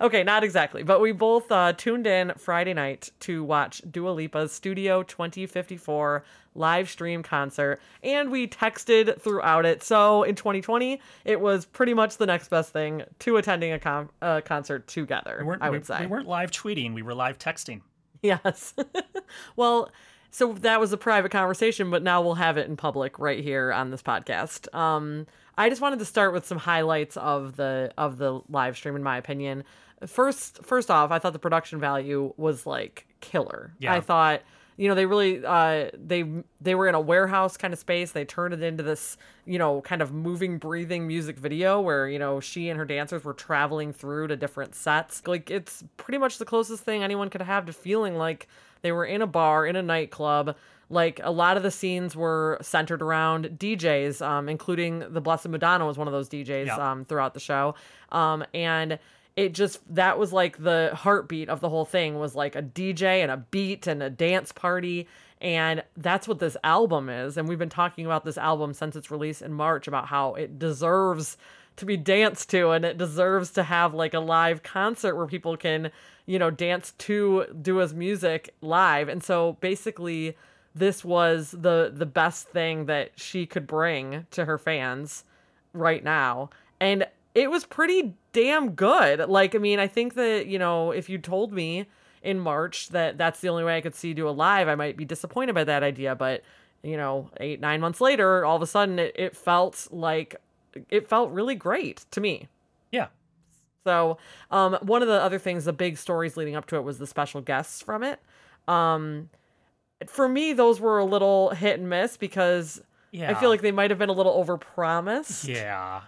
Okay, 0.00 0.22
not 0.24 0.44
exactly, 0.44 0.82
but 0.82 1.00
we 1.00 1.12
both 1.12 1.52
uh, 1.52 1.74
tuned 1.74 2.06
in 2.06 2.32
Friday 2.38 2.72
night 2.72 3.10
to 3.20 3.44
watch 3.44 3.82
Dua 3.90 4.10
Lipa's 4.10 4.50
Studio 4.50 5.02
2054 5.02 6.24
live 6.54 6.88
stream 6.88 7.22
concert, 7.22 7.80
and 8.02 8.30
we 8.30 8.46
texted 8.46 9.20
throughout 9.20 9.66
it. 9.66 9.82
So 9.82 10.22
in 10.22 10.34
2020, 10.34 11.00
it 11.24 11.40
was 11.40 11.66
pretty 11.66 11.94
much 11.94 12.16
the 12.16 12.26
next 12.26 12.48
best 12.48 12.72
thing 12.72 13.02
to 13.20 13.36
attending 13.36 13.72
a 13.72 13.78
con- 13.78 14.10
uh, 14.20 14.40
concert 14.42 14.86
together. 14.86 15.44
We 15.46 15.54
I 15.60 15.70
would 15.70 15.82
we, 15.82 15.84
say 15.86 16.00
we 16.00 16.06
weren't 16.06 16.28
live 16.28 16.50
tweeting. 16.50 16.94
We 16.94 17.02
were 17.02 17.14
live 17.14 17.38
texting. 17.38 17.82
yes. 18.44 18.74
well. 19.56 19.90
So 20.34 20.54
that 20.54 20.80
was 20.80 20.94
a 20.94 20.96
private 20.96 21.30
conversation, 21.30 21.90
but 21.90 22.02
now 22.02 22.22
we'll 22.22 22.36
have 22.36 22.56
it 22.56 22.66
in 22.66 22.74
public 22.74 23.18
right 23.18 23.44
here 23.44 23.70
on 23.70 23.90
this 23.90 24.02
podcast. 24.02 24.74
Um, 24.74 25.26
I 25.58 25.68
just 25.68 25.82
wanted 25.82 25.98
to 25.98 26.06
start 26.06 26.32
with 26.32 26.46
some 26.46 26.56
highlights 26.56 27.18
of 27.18 27.56
the 27.56 27.92
of 27.98 28.16
the 28.16 28.40
live 28.48 28.76
stream, 28.76 28.96
in 28.96 29.02
my 29.02 29.18
opinion. 29.18 29.64
First, 30.06 30.64
first 30.64 30.90
off, 30.90 31.10
I 31.10 31.18
thought 31.18 31.34
the 31.34 31.38
production 31.38 31.78
value 31.78 32.32
was 32.38 32.66
like 32.66 33.06
killer. 33.20 33.74
Yeah. 33.78 33.92
I 33.92 34.00
thought, 34.00 34.40
you 34.76 34.88
know, 34.88 34.94
they 34.94 35.06
really 35.06 35.44
uh, 35.44 35.90
they 35.94 36.24
they 36.60 36.74
were 36.74 36.88
in 36.88 36.94
a 36.94 37.00
warehouse 37.00 37.56
kind 37.56 37.72
of 37.72 37.78
space. 37.78 38.12
They 38.12 38.24
turned 38.24 38.54
it 38.54 38.62
into 38.62 38.82
this, 38.82 39.16
you 39.44 39.58
know, 39.58 39.80
kind 39.82 40.00
of 40.00 40.12
moving, 40.12 40.58
breathing 40.58 41.06
music 41.06 41.38
video 41.38 41.80
where 41.80 42.08
you 42.08 42.18
know 42.18 42.40
she 42.40 42.68
and 42.68 42.78
her 42.78 42.84
dancers 42.84 43.24
were 43.24 43.34
traveling 43.34 43.92
through 43.92 44.28
to 44.28 44.36
different 44.36 44.74
sets. 44.74 45.22
Like 45.26 45.50
it's 45.50 45.84
pretty 45.96 46.18
much 46.18 46.38
the 46.38 46.44
closest 46.44 46.84
thing 46.84 47.02
anyone 47.02 47.28
could 47.30 47.42
have 47.42 47.66
to 47.66 47.72
feeling 47.72 48.16
like 48.16 48.48
they 48.82 48.92
were 48.92 49.04
in 49.04 49.22
a 49.22 49.26
bar 49.26 49.66
in 49.66 49.76
a 49.76 49.82
nightclub. 49.82 50.56
Like 50.88 51.20
a 51.22 51.30
lot 51.30 51.56
of 51.56 51.62
the 51.62 51.70
scenes 51.70 52.14
were 52.14 52.58
centered 52.60 53.00
around 53.00 53.46
DJs, 53.58 54.20
um, 54.20 54.48
including 54.48 55.04
the 55.10 55.22
Blessed 55.22 55.48
Madonna 55.48 55.86
was 55.86 55.96
one 55.96 56.06
of 56.06 56.12
those 56.12 56.28
DJs 56.28 56.66
um, 56.78 57.04
throughout 57.06 57.32
the 57.32 57.40
show, 57.40 57.74
um, 58.10 58.44
and 58.52 58.98
it 59.36 59.54
just 59.54 59.80
that 59.94 60.18
was 60.18 60.32
like 60.32 60.62
the 60.62 60.90
heartbeat 60.94 61.48
of 61.48 61.60
the 61.60 61.68
whole 61.68 61.84
thing 61.84 62.18
was 62.18 62.34
like 62.34 62.54
a 62.54 62.62
DJ 62.62 63.22
and 63.22 63.30
a 63.30 63.38
beat 63.38 63.86
and 63.86 64.02
a 64.02 64.10
dance 64.10 64.52
party. 64.52 65.08
And 65.40 65.82
that's 65.96 66.28
what 66.28 66.38
this 66.38 66.56
album 66.62 67.08
is. 67.08 67.36
And 67.36 67.48
we've 67.48 67.58
been 67.58 67.68
talking 67.68 68.06
about 68.06 68.24
this 68.24 68.38
album 68.38 68.74
since 68.74 68.94
its 68.94 69.10
release 69.10 69.42
in 69.42 69.52
March 69.52 69.88
about 69.88 70.06
how 70.06 70.34
it 70.34 70.58
deserves 70.58 71.36
to 71.76 71.86
be 71.86 71.96
danced 71.96 72.50
to 72.50 72.70
and 72.70 72.84
it 72.84 72.98
deserves 72.98 73.50
to 73.52 73.62
have 73.62 73.94
like 73.94 74.12
a 74.12 74.20
live 74.20 74.62
concert 74.62 75.16
where 75.16 75.26
people 75.26 75.56
can 75.56 75.90
you 76.26 76.38
know 76.38 76.50
dance 76.50 76.92
to 76.98 77.46
Dua's 77.60 77.94
music 77.94 78.54
live. 78.60 79.08
And 79.08 79.22
so 79.24 79.56
basically 79.60 80.36
this 80.74 81.04
was 81.04 81.52
the 81.52 81.90
the 81.94 82.06
best 82.06 82.48
thing 82.48 82.86
that 82.86 83.12
she 83.16 83.46
could 83.46 83.66
bring 83.66 84.26
to 84.32 84.44
her 84.44 84.58
fans 84.58 85.24
right 85.72 86.04
now. 86.04 86.50
And 86.80 87.06
it 87.34 87.50
was 87.50 87.64
pretty 87.64 88.14
damn 88.32 88.72
good. 88.72 89.28
Like, 89.28 89.54
I 89.54 89.58
mean, 89.58 89.78
I 89.78 89.86
think 89.86 90.14
that, 90.14 90.46
you 90.46 90.58
know, 90.58 90.90
if 90.90 91.08
you 91.08 91.18
told 91.18 91.52
me 91.52 91.86
in 92.22 92.38
March 92.38 92.88
that 92.90 93.18
that's 93.18 93.40
the 93.40 93.48
only 93.48 93.64
way 93.64 93.76
I 93.76 93.80
could 93.80 93.94
see 93.94 94.14
Dua 94.14 94.30
live, 94.30 94.68
I 94.68 94.74
might 94.74 94.96
be 94.96 95.04
disappointed 95.04 95.54
by 95.54 95.64
that 95.64 95.82
idea. 95.82 96.14
But, 96.14 96.42
you 96.82 96.96
know, 96.96 97.30
eight, 97.38 97.60
nine 97.60 97.80
months 97.80 98.00
later, 98.00 98.44
all 98.44 98.56
of 98.56 98.62
a 98.62 98.66
sudden 98.66 98.98
it, 98.98 99.12
it 99.16 99.36
felt 99.36 99.88
like 99.90 100.36
it 100.88 101.08
felt 101.08 101.30
really 101.30 101.54
great 101.54 102.04
to 102.12 102.20
me. 102.20 102.48
Yeah. 102.90 103.08
So, 103.84 104.18
um, 104.50 104.78
one 104.82 105.02
of 105.02 105.08
the 105.08 105.20
other 105.20 105.38
things, 105.38 105.64
the 105.64 105.72
big 105.72 105.98
stories 105.98 106.36
leading 106.36 106.54
up 106.56 106.66
to 106.66 106.76
it 106.76 106.82
was 106.82 106.98
the 106.98 107.06
special 107.06 107.40
guests 107.40 107.82
from 107.82 108.02
it. 108.04 108.20
Um, 108.68 109.28
for 110.06 110.28
me, 110.28 110.52
those 110.52 110.80
were 110.80 110.98
a 110.98 111.04
little 111.04 111.50
hit 111.50 111.78
and 111.80 111.90
miss 111.90 112.16
because 112.16 112.80
Yeah. 113.10 113.30
I 113.30 113.34
feel 113.34 113.48
like 113.50 113.60
they 113.60 113.72
might 113.72 113.90
have 113.90 113.98
been 113.98 114.08
a 114.08 114.12
little 114.14 114.42
overpromised. 114.44 115.48
Yeah. 115.48 116.02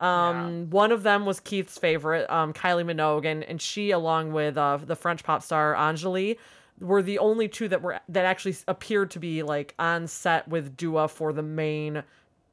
Um, 0.00 0.70
one 0.70 0.92
of 0.92 1.02
them 1.02 1.26
was 1.26 1.40
Keith's 1.40 1.76
favorite, 1.76 2.28
um, 2.30 2.52
Kylie 2.54 2.84
Minogue, 2.84 3.26
and, 3.26 3.44
and 3.44 3.60
she, 3.60 3.90
along 3.90 4.32
with 4.32 4.56
uh, 4.56 4.78
the 4.78 4.96
French 4.96 5.22
pop 5.22 5.42
star 5.42 5.74
Angèle, 5.74 6.38
were 6.80 7.02
the 7.02 7.18
only 7.18 7.48
two 7.48 7.68
that 7.68 7.82
were 7.82 8.00
that 8.08 8.24
actually 8.24 8.56
appeared 8.66 9.10
to 9.10 9.18
be 9.18 9.42
like 9.42 9.74
on 9.78 10.06
set 10.06 10.48
with 10.48 10.76
Dua 10.76 11.08
for 11.08 11.32
the 11.32 11.42
main 11.42 12.02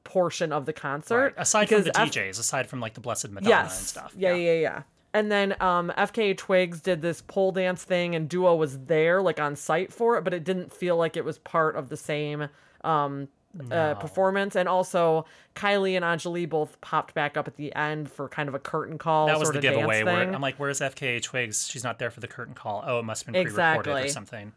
portion 0.04 0.52
of 0.52 0.66
the 0.66 0.74
concert. 0.74 1.34
Right. 1.38 1.42
Aside 1.42 1.70
from 1.70 1.84
the 1.84 1.98
F- 1.98 2.12
DJs, 2.12 2.40
aside 2.40 2.68
from 2.68 2.82
like 2.82 2.94
the 2.94 3.02
Blessed 3.02 3.30
Madonna 3.30 3.50
yes, 3.50 3.80
and 3.80 3.88
stuff. 3.88 4.14
Yeah, 4.18 4.34
yeah, 4.34 4.54
yeah. 4.54 4.82
And 5.14 5.32
then 5.32 5.56
um, 5.62 5.92
FKA 5.98 6.38
Twigs 6.38 6.82
did 6.82 7.02
this 7.02 7.22
pole 7.22 7.52
dance 7.52 7.84
thing, 7.84 8.14
and 8.14 8.28
Dua 8.28 8.56
was 8.56 8.78
there, 8.86 9.22
like 9.22 9.40
on 9.40 9.56
site 9.56 9.92
for 9.94 10.18
it, 10.18 10.24
but 10.24 10.34
it 10.34 10.44
didn't 10.44 10.74
feel 10.74 10.98
like 10.98 11.16
it 11.16 11.24
was 11.24 11.38
part 11.40 11.76
of 11.76 11.90
the 11.90 11.98
same 11.98 12.50
um, 12.84 13.30
uh, 13.72 13.96
performance. 13.96 14.56
And 14.56 14.68
also, 14.70 15.26
Kylie 15.56 15.96
and 15.96 16.04
Angèle 16.06 16.48
both 16.50 16.80
popped 16.82 17.14
back 17.14 17.38
up 17.38 17.48
at 17.48 17.56
the 17.56 17.74
end 17.76 18.12
for 18.12 18.28
kind 18.30 18.48
of 18.50 18.56
a 18.56 18.60
curtain 18.60 18.98
call. 18.98 19.28
That 19.28 19.40
was 19.40 19.48
sort 19.50 19.62
the 19.62 19.68
of 19.68 19.76
giveaway 19.76 20.04
where. 20.04 20.34
I'm 20.34 20.42
like, 20.42 20.56
where's 20.58 20.80
FKA 20.80 21.22
Twigs? 21.22 21.68
She's 21.70 21.84
not 21.84 22.00
there 22.00 22.12
for 22.12 22.20
the 22.20 22.28
curtain 22.28 22.54
call. 22.54 22.84
Oh, 22.86 23.00
it 23.00 23.04
must 23.04 23.26
have 23.26 23.34
been 23.34 23.44
pre-recorded 23.46 23.90
or 23.92 23.98
Exactly. 23.98 24.10
something. 24.10 24.52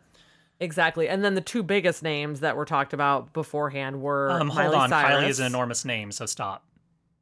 exactly. 0.60 1.08
And 1.08 1.24
then 1.24 1.34
the 1.34 1.40
two 1.40 1.62
biggest 1.62 2.02
names 2.02 2.40
that 2.40 2.56
were 2.56 2.64
talked 2.66 2.92
about 2.92 3.32
beforehand 3.32 4.00
were 4.02 4.30
Um, 4.30 4.48
hold 4.48 4.58
Miley 4.72 4.76
on, 4.76 4.88
Cyrus. 4.90 5.24
Kylie 5.24 5.28
is 5.28 5.40
an 5.40 5.46
enormous 5.46 5.84
name, 5.84 6.12
so 6.12 6.26
stop. 6.26 6.64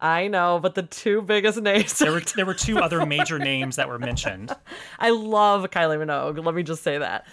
I 0.00 0.28
know, 0.28 0.60
but 0.62 0.76
the 0.76 0.82
two 0.84 1.22
biggest 1.22 1.60
names. 1.62 1.98
There 1.98 2.12
were 2.12 2.20
there 2.20 2.46
were 2.46 2.54
two 2.54 2.78
other 2.78 3.04
major 3.04 3.38
names 3.38 3.76
that 3.76 3.88
were 3.88 3.98
mentioned. 3.98 4.54
I 4.98 5.10
love 5.10 5.68
Kylie 5.70 5.98
Minogue. 5.98 6.44
Let 6.44 6.54
me 6.54 6.62
just 6.62 6.82
say 6.84 6.98
that. 6.98 7.26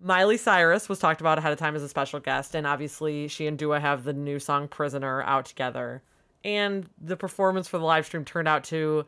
Miley 0.00 0.36
Cyrus 0.36 0.88
was 0.88 0.98
talked 0.98 1.20
about 1.20 1.38
ahead 1.38 1.52
of 1.52 1.58
time 1.58 1.74
as 1.74 1.82
a 1.82 1.88
special 1.88 2.20
guest, 2.20 2.54
and 2.54 2.66
obviously 2.66 3.28
she 3.28 3.46
and 3.46 3.58
Dua 3.58 3.80
have 3.80 4.04
the 4.04 4.12
new 4.12 4.38
song 4.38 4.68
"Prisoner" 4.68 5.22
out 5.22 5.46
together. 5.46 6.02
And 6.44 6.88
the 7.00 7.16
performance 7.16 7.66
for 7.66 7.78
the 7.78 7.84
live 7.84 8.06
stream 8.06 8.24
turned 8.24 8.46
out 8.46 8.62
to 8.64 9.06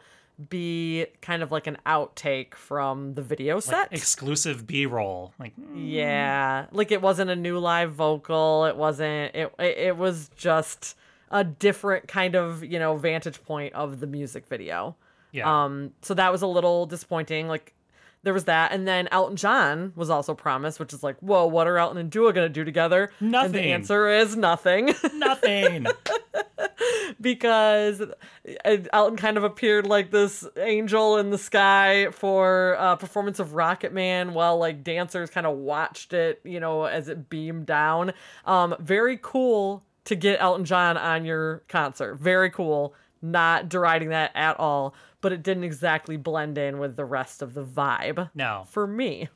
be 0.49 1.07
kind 1.21 1.43
of 1.43 1.53
like 1.53 1.67
an 1.67 1.77
outtake 1.87 2.55
from 2.55 3.15
the 3.15 3.23
video 3.23 3.61
set. 3.61 3.89
Exclusive 3.93 4.67
B-roll. 4.67 5.33
Like 5.39 5.53
yeah, 5.75 6.67
like 6.73 6.91
it 6.91 7.01
wasn't 7.01 7.31
a 7.31 7.37
new 7.37 7.59
live 7.59 7.93
vocal. 7.93 8.65
It 8.65 8.77
wasn't. 8.77 9.35
It 9.35 9.53
it, 9.59 9.79
it 9.79 9.97
was 9.97 10.31
just 10.37 10.97
a 11.31 11.45
different 11.45 12.09
kind 12.09 12.35
of 12.35 12.65
you 12.65 12.79
know 12.81 12.97
vantage 12.97 13.43
point 13.45 13.75
of 13.75 14.01
the 14.01 14.07
music 14.09 14.47
video. 14.49 14.97
yeah. 15.31 15.65
Um, 15.65 15.93
so 16.03 16.15
that 16.15 16.33
was 16.33 16.43
a 16.43 16.49
little 16.49 16.87
disappointing. 16.87 17.47
Like 17.47 17.75
there 18.23 18.35
was 18.35 18.45
that, 18.45 18.73
and 18.73 18.87
then 18.87 19.09
Elton 19.11 19.37
John 19.37 19.93
was 19.97 20.11
also 20.11 20.35
promised, 20.35 20.79
which 20.79 20.93
is 20.93 21.03
like, 21.03 21.17
whoa, 21.21 21.47
what 21.47 21.67
are 21.67 21.79
Elton 21.79 21.97
and 21.99 22.11
Dua 22.11 22.33
gonna 22.33 22.49
do 22.49 22.65
together? 22.65 23.11
And 23.21 23.33
Nothing. 23.33 23.53
the 23.53 23.61
answer 23.73 24.09
is 24.09 24.37
nothing, 24.37 24.95
Nothing. 25.15 25.87
because 27.21 28.01
uh, 28.01 28.77
Elton 28.93 29.17
kind 29.17 29.37
of 29.37 29.45
appeared 29.45 29.87
like 29.87 30.11
this 30.11 30.47
angel 30.59 31.19
in 31.19 31.31
the 31.31 31.39
sky 31.39 32.09
for 32.11 32.73
a 32.79 32.97
performance 32.97 33.39
of 33.39 33.55
Rocket 33.55 33.93
Man, 33.93 34.35
while 34.35 34.59
like 34.59 34.85
dancers 34.85 35.31
kind 35.31 35.47
of 35.47 35.57
watched 35.57 36.13
it, 36.13 36.41
you 36.45 36.61
know, 36.61 36.85
as 36.85 37.09
it 37.09 37.29
beamed 37.29 37.67
down. 37.67 38.13
Um, 38.45 38.75
very 38.81 39.19
cool 39.21 39.85
to 40.05 40.15
get 40.15 40.41
Elton 40.41 40.65
John 40.65 40.97
on 40.97 41.25
your 41.25 41.63
concert. 41.69 42.17
Very 42.17 42.51
cool. 42.51 42.95
Not 43.23 43.69
deriding 43.69 44.09
that 44.11 44.31
at 44.35 44.59
all, 44.59 44.95
but 45.21 45.33
it 45.33 45.43
didn't 45.43 45.65
exactly 45.65 46.17
blend 46.17 46.57
in 46.59 46.79
with 46.79 46.97
the 46.97 47.05
rest 47.05 47.43
of 47.43 47.55
the 47.55 47.63
vibe 47.65 48.31
No. 48.35 48.65
for 48.69 48.87
me. 48.87 49.29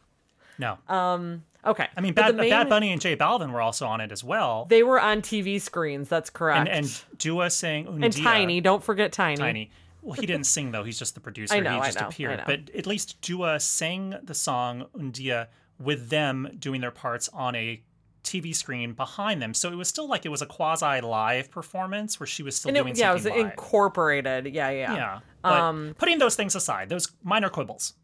No. 0.59 0.79
Um 0.89 1.43
okay. 1.67 1.89
I 1.97 2.01
mean, 2.01 2.15
Bad, 2.15 2.37
main- 2.37 2.49
Bad 2.51 2.69
Bunny 2.69 2.93
and 2.93 3.01
J 3.01 3.17
Balvin 3.17 3.53
were 3.53 3.61
also 3.61 3.87
on 3.87 4.01
it 4.01 4.13
as 4.13 4.23
well. 4.25 4.67
They 4.71 4.83
were 4.83 5.01
on 5.01 5.21
TV 5.21 5.61
screens. 5.61 6.09
That's 6.09 6.31
correct. 6.31 6.69
and 6.69 6.85
and 6.87 7.03
Dua 7.19 7.51
sang 7.51 7.87
Un 7.89 7.99
Día. 8.01 8.05
And 8.05 8.15
Tainy. 8.15 8.63
Don't 8.63 8.83
forget 8.83 9.13
Tainy. 9.13 9.37
Tainy. 9.39 9.71
Well, 10.01 10.15
he 10.15 10.27
didn't 10.27 10.47
sing 10.47 10.71
though. 10.71 10.85
He's 10.85 10.99
just 10.99 11.15
the 11.15 11.21
producer. 11.21 11.55
I 11.55 11.61
know, 11.61 11.73
he 11.73 11.79
I 11.81 11.87
just 11.87 11.99
know, 11.99 12.07
I 12.07 12.09
appeared. 12.09 12.39
know. 12.39 12.45
But 12.47 12.71
at 12.77 12.87
least 12.87 13.21
Dua 13.21 13.59
sang 13.59 14.15
the 14.23 14.35
song 14.35 14.87
Un 14.99 15.13
Día 15.13 15.49
with 15.79 16.09
them 16.11 16.49
doing 16.59 16.81
their 16.81 16.91
parts 16.91 17.29
on 17.33 17.55
a 17.57 17.83
TV 18.25 18.55
screen 18.55 18.93
behind 18.95 19.41
them. 19.41 19.55
So 19.55 19.71
it 19.71 19.77
was 19.77 19.89
still 19.89 20.09
like 20.09 20.25
it 20.27 20.31
was 20.31 20.43
a 20.43 20.47
quasi 20.47 21.01
live 21.01 21.51
performance 21.51 22.19
where 22.19 22.27
she 22.27 22.43
was 22.43 22.57
still 22.57 22.71
And 22.71 22.77
doing 22.77 22.89
it, 22.89 22.99
yeah, 22.99 23.11
it 23.11 23.15
was 23.15 23.25
live. 23.27 23.37
incorporated. 23.37 24.47
Yeah, 24.53 24.71
yeah. 24.71 24.95
yeah. 24.95 25.19
But 25.43 25.53
Um, 25.53 25.95
putting 25.99 26.19
those 26.19 26.35
things 26.35 26.55
aside, 26.55 26.89
those 26.89 27.13
minor 27.23 27.49
quibbles. 27.49 27.95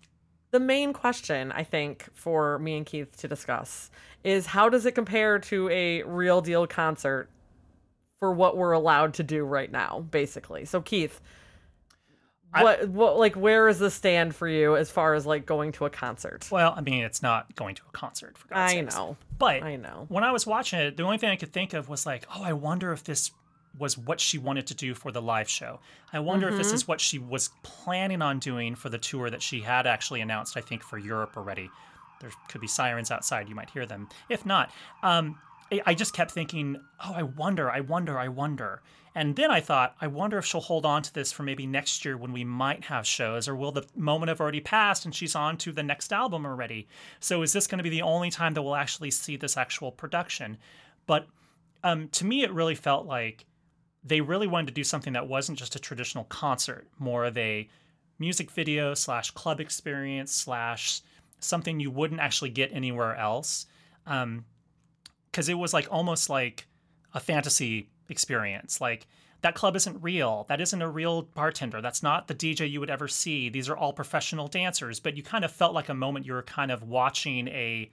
The 0.53 0.61
main 0.61 0.93
question, 0.93 1.53
I 1.53 1.63
think, 1.65 2.09
for 2.15 2.59
me 2.59 2.77
and 2.77 2.85
Keith 2.85 3.17
to 3.19 3.29
discuss 3.29 3.91
is 4.25 4.47
how 4.47 4.69
does 4.69 4.85
it 4.85 4.93
compare 4.93 5.39
to 5.39 5.69
a 5.71 6.03
real 6.03 6.41
deal 6.41 6.67
concert 6.67 7.31
for 8.19 8.33
what 8.33 8.57
we're 8.57 8.73
allowed 8.73 9.15
to 9.15 9.23
do 9.23 9.45
right 9.45 9.71
now, 9.71 10.05
basically? 10.11 10.65
So, 10.65 10.81
Keith, 10.81 11.21
I- 12.53 12.63
what, 12.65 12.89
what, 12.89 13.19
like, 13.19 13.37
where 13.37 13.69
is 13.69 13.79
the 13.79 13.91
stand 13.91 14.35
for 14.35 14.49
you 14.49 14.77
as 14.77 14.91
far 14.91 15.15
as 15.15 15.25
like 15.27 15.47
going 15.47 15.73
to 15.73 15.85
a 15.87 15.91
concert? 15.91 16.49
Well, 16.51 16.75
I 16.77 16.81
mean, 16.81 17.03
it's 17.05 17.23
not 17.23 17.55
going 17.55 17.75
to 17.77 17.83
a 17.89 17.93
concert 17.93 18.37
for 18.37 18.49
God's 18.49 18.73
sake. 18.73 18.79
I 18.79 18.83
sakes. 18.85 18.97
know. 18.97 19.17
But 19.39 19.63
I 19.63 19.77
know. 19.77 20.07
when 20.09 20.25
I 20.25 20.33
was 20.33 20.47
watching 20.47 20.81
it, 20.81 20.97
the 20.97 21.03
only 21.05 21.19
thing 21.19 21.31
I 21.31 21.37
could 21.37 21.53
think 21.53 21.73
of 21.75 21.89
was 21.89 22.05
like, 22.07 22.27
oh, 22.35 22.43
I 22.43 22.53
wonder 22.53 22.93
if 22.93 23.05
this 23.05 23.31
was 23.79 23.97
what 23.97 24.21
she 24.21 24.37
wanted 24.37 24.67
to 24.67 24.75
do 24.75 24.95
for 24.95 25.13
the 25.13 25.23
live 25.23 25.49
show. 25.49 25.79
I 26.13 26.19
wonder 26.19 26.49
if 26.49 26.55
Mm-hmm. 26.55 26.59
this 26.63 26.73
is 26.73 26.89
what 26.89 27.01
she 27.01 27.19
was 27.21 27.51
planning 27.63 28.21
on 28.21 28.41
doing 28.41 28.75
for 28.75 28.89
the 28.89 28.99
tour 28.99 29.31
that 29.31 29.43
she 29.43 29.61
had 29.61 29.87
actually 29.87 30.21
announced, 30.21 30.57
I 30.57 30.61
think, 30.61 30.83
for 30.83 30.99
Europe 30.99 31.37
already. 31.37 31.71
There 32.21 32.31
could 32.49 32.61
be 32.61 32.67
sirens 32.67 33.11
outside. 33.13 33.49
You 33.49 33.55
might 33.55 33.71
hear 33.71 33.87
them. 33.87 34.09
If 34.29 34.45
not, 34.45 34.71
um, 35.05 35.39
I- 35.87 35.95
just 35.95 36.15
kept 36.15 36.31
thinking, 36.31 36.81
oh, 37.05 37.15
I 37.15 37.23
wonder, 37.23 37.71
I 37.71 37.81
wonder, 37.81 38.19
I 38.19 38.29
wonder. 38.29 38.83
And 39.15 39.35
then 39.37 39.51
I 39.51 39.61
thought, 39.61 39.97
I 40.01 40.07
wonder 40.07 40.39
if 40.39 40.47
she'll 40.47 40.61
hold 40.61 40.87
on 40.87 41.03
to 41.03 41.13
this 41.13 41.33
for 41.33 41.43
maybe 41.43 41.67
next 41.67 42.05
year 42.05 42.17
when 42.17 42.33
we 42.33 42.45
might 42.45 42.85
have 42.85 43.07
shows, 43.07 43.49
or 43.49 43.57
will 43.57 43.73
the 43.73 43.87
moment 43.97 44.29
have 44.29 44.41
already 44.41 44.61
passed 44.61 45.05
and 45.05 45.15
she's 45.15 45.35
on 45.35 45.57
to 45.59 45.73
the 45.73 45.83
next 45.83 46.13
album 46.13 46.47
already? 46.47 46.89
So 47.19 47.43
is 47.43 47.53
this 47.53 47.67
going 47.67 47.79
to 47.79 47.85
be 47.85 47.91
the 47.91 48.03
only 48.03 48.31
time 48.31 48.55
that 48.55 48.63
we'll 48.63 48.77
actually 48.77 49.11
see 49.11 49.37
this 49.37 49.57
actual 49.57 49.91
production? 49.91 50.59
But 51.07 51.27
um, 51.83 52.09
to 52.11 52.25
me, 52.25 52.43
it 52.43 52.53
really 52.53 52.75
felt 52.77 53.07
like 53.07 53.47
they 54.05 54.21
really 54.21 54.47
wanted 54.47 54.69
to 54.69 54.75
do 54.75 54.85
something 54.85 55.13
that 55.13 55.29
wasn't 55.29 55.59
just 55.59 55.77
a 55.77 55.81
traditional 55.81 56.25
concert, 56.25 56.87
more 56.99 57.25
of 57.25 57.37
a 57.37 57.69
music 58.19 58.51
video 58.51 58.95
slash 58.95 59.31
club 59.33 59.61
experience 59.61 60.33
slash 60.33 61.01
something 61.41 61.81
you 61.81 61.91
wouldn't 61.91 62.21
actually 62.21 62.51
get 62.51 62.71
anywhere 62.73 63.17
else. 63.17 63.67
Um, 64.07 64.45
because 65.31 65.49
it 65.49 65.59
was 65.59 65.73
like 65.73 65.89
almost 65.91 66.29
like 66.29 66.67
a 67.15 67.21
fantasy 67.21 67.89
experience. 68.09 68.81
Like 68.81 69.07
that 69.43 69.55
club 69.55 69.77
isn't 69.77 70.03
real. 70.03 70.45
That 70.49 70.61
isn't 70.61 70.83
a 70.83 70.89
real 70.89 71.23
bartender. 71.23 71.81
That's 71.81 72.03
not 72.03 72.29
the 72.29 72.35
DJ 72.35 72.71
you 72.71 72.81
would 72.81 72.91
ever 72.91 73.09
see. 73.09 73.49
These 73.49 73.69
are 73.69 73.77
all 73.77 73.93
professional 73.93 74.49
dancers. 74.49 75.01
But 75.01 75.17
you 75.17 75.23
kind 75.23 75.45
of 75.45 75.53
felt 75.53 75.75
like 75.75 75.89
a 75.89 75.95
moment 75.95 76.27
you 76.27 76.35
were 76.35 76.43
kind 76.43 76.71
of 76.71 76.83
watching 76.83 77.49
a 77.49 77.91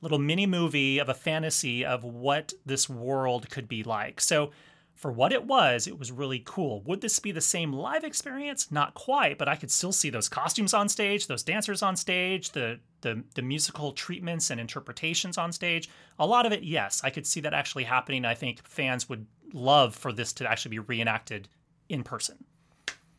little 0.00 0.18
mini 0.18 0.46
movie 0.46 0.98
of 0.98 1.08
a 1.08 1.14
fantasy 1.14 1.84
of 1.84 2.04
what 2.04 2.52
this 2.64 2.88
world 2.88 3.50
could 3.50 3.68
be 3.68 3.82
like. 3.82 4.20
So 4.20 4.50
for 4.94 5.12
what 5.12 5.32
it 5.32 5.44
was, 5.44 5.86
it 5.86 5.98
was 5.98 6.10
really 6.10 6.42
cool. 6.44 6.82
Would 6.82 7.00
this 7.00 7.20
be 7.20 7.30
the 7.30 7.40
same 7.40 7.72
live 7.72 8.02
experience? 8.02 8.72
Not 8.72 8.94
quite, 8.94 9.38
but 9.38 9.48
I 9.48 9.54
could 9.54 9.70
still 9.70 9.92
see 9.92 10.10
those 10.10 10.28
costumes 10.28 10.74
on 10.74 10.88
stage, 10.88 11.26
those 11.28 11.44
dancers 11.44 11.82
on 11.82 11.94
stage, 11.94 12.50
the 12.50 12.80
the, 13.00 13.22
the 13.34 13.42
musical 13.42 13.92
treatments 13.92 14.50
and 14.50 14.60
interpretations 14.60 15.38
on 15.38 15.52
stage. 15.52 15.88
A 16.18 16.26
lot 16.26 16.46
of 16.46 16.52
it, 16.52 16.62
yes, 16.62 17.00
I 17.04 17.10
could 17.10 17.26
see 17.26 17.40
that 17.40 17.54
actually 17.54 17.84
happening. 17.84 18.24
I 18.24 18.34
think 18.34 18.66
fans 18.66 19.08
would 19.08 19.26
love 19.52 19.94
for 19.94 20.12
this 20.12 20.32
to 20.34 20.50
actually 20.50 20.70
be 20.70 20.78
reenacted 20.80 21.48
in 21.88 22.02
person. 22.02 22.44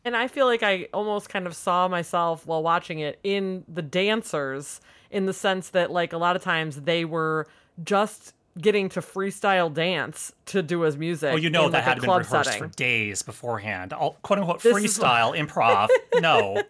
And 0.06 0.16
I 0.16 0.28
feel 0.28 0.46
like 0.46 0.64
I 0.64 0.88
almost 0.94 1.30
kind 1.30 1.46
of 1.46 1.56
saw 1.56 1.88
myself 1.88 2.46
while 2.46 2.64
watching 2.64 3.00
it 3.00 3.20
in 3.24 3.64
the 3.68 3.82
dancers 3.82 4.80
in 5.12 5.26
the 5.26 5.34
sense 5.34 5.70
that 5.70 5.92
like 5.92 6.14
a 6.14 6.18
lot 6.18 6.36
of 6.36 6.44
times 6.44 6.82
they 6.82 7.06
were 7.06 7.48
just 7.84 8.34
getting 8.60 8.90
to 8.90 9.02
freestyle 9.02 9.74
dance 9.74 10.34
to 10.48 10.62
Dua's 10.62 10.98
music. 10.98 11.32
Well, 11.32 11.40
you 11.40 11.50
know 11.50 11.66
in, 11.66 11.72
that 11.72 11.80
like, 11.80 11.84
had 11.86 12.02
been 12.02 12.10
rehearsed 12.10 12.50
setting. 12.50 12.62
for 12.62 12.68
days 12.76 13.22
beforehand. 13.22 13.94
All, 13.94 14.18
quote 14.22 14.40
unquote 14.40 14.62
This 14.62 14.76
is 14.76 14.98
freestyle 14.98 15.38
improv. 15.48 15.90
No. 16.20 16.64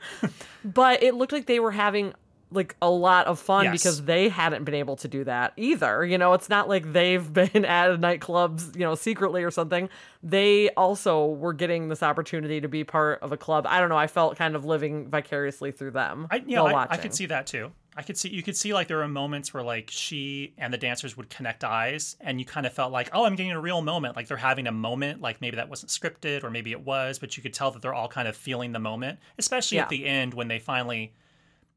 But 0.63 1.03
it 1.03 1.15
looked 1.15 1.31
like 1.31 1.45
they 1.45 1.59
were 1.59 1.71
having 1.71 2.13
like 2.51 2.75
a 2.81 2.89
lot 2.89 3.27
of 3.27 3.37
fun 3.39 3.65
Yes. 3.65 3.73
because 3.83 4.03
they 4.05 4.27
hadn't 4.29 4.63
been 4.63 4.73
able 4.73 4.95
to 4.97 5.07
do 5.07 5.23
that 5.25 5.53
either. 5.55 6.03
You 6.05 6.17
know, 6.17 6.33
it's 6.33 6.49
not 6.49 6.67
like 6.67 6.93
they've 6.93 7.31
been 7.33 7.63
at 7.65 7.91
nightclubs, 7.99 8.75
you 8.75 8.81
know, 8.81 8.95
secretly 8.95 9.43
or 9.43 9.51
something. 9.51 9.87
They 10.23 10.69
also 10.71 11.27
were 11.27 11.53
getting 11.53 11.89
this 11.89 12.01
opportunity 12.03 12.59
to 12.61 12.67
be 12.67 12.83
part 12.83 13.21
of 13.21 13.31
a 13.31 13.37
club. 13.37 13.65
I 13.69 13.79
don't 13.79 13.89
know. 13.89 13.97
I 13.97 14.07
felt 14.07 14.35
kind 14.37 14.55
of 14.55 14.65
living 14.65 15.09
vicariously 15.09 15.71
through 15.71 15.91
them 15.91 16.27
I, 16.31 16.37
you 16.37 16.55
know, 16.55 16.65
I. 16.67 16.87
I 16.89 16.97
could 16.97 17.13
see 17.13 17.27
that 17.27 17.45
too. 17.47 17.71
I 17.95 18.01
could 18.01 18.17
see 18.17 18.29
you 18.29 18.41
could 18.43 18.55
see 18.55 18.73
like 18.73 18.87
there 18.87 18.97
were 18.97 19.07
moments 19.09 19.53
where 19.53 19.63
like 19.63 19.89
she 19.91 20.53
and 20.57 20.73
the 20.73 20.77
dancers 20.77 21.17
would 21.17 21.29
connect 21.29 21.63
eyes, 21.65 22.15
and 22.21 22.39
you 22.39 22.45
kind 22.45 22.65
of 22.65 22.71
felt 22.71 22.93
like, 22.93 23.09
oh, 23.11 23.25
I'm 23.25 23.35
getting 23.35 23.51
a 23.51 23.59
real 23.59 23.81
moment. 23.81 24.15
Like 24.15 24.27
they're 24.27 24.37
having 24.37 24.67
a 24.67 24.71
moment. 24.71 25.21
Like 25.21 25.41
maybe 25.41 25.57
that 25.57 25.67
wasn't 25.69 25.91
scripted, 25.91 26.43
or 26.45 26.49
maybe 26.49 26.71
it 26.71 26.79
was, 26.81 27.19
but 27.19 27.35
you 27.35 27.43
could 27.43 27.53
tell 27.53 27.71
that 27.71 27.81
they're 27.81 27.93
all 27.93 28.07
kind 28.07 28.27
of 28.27 28.37
feeling 28.37 28.71
the 28.71 28.79
moment, 28.79 29.19
especially 29.37 29.77
Yeah. 29.77 29.83
at 29.83 29.89
the 29.89 30.05
end 30.05 30.33
when 30.33 30.47
they 30.47 30.59
finally 30.59 31.11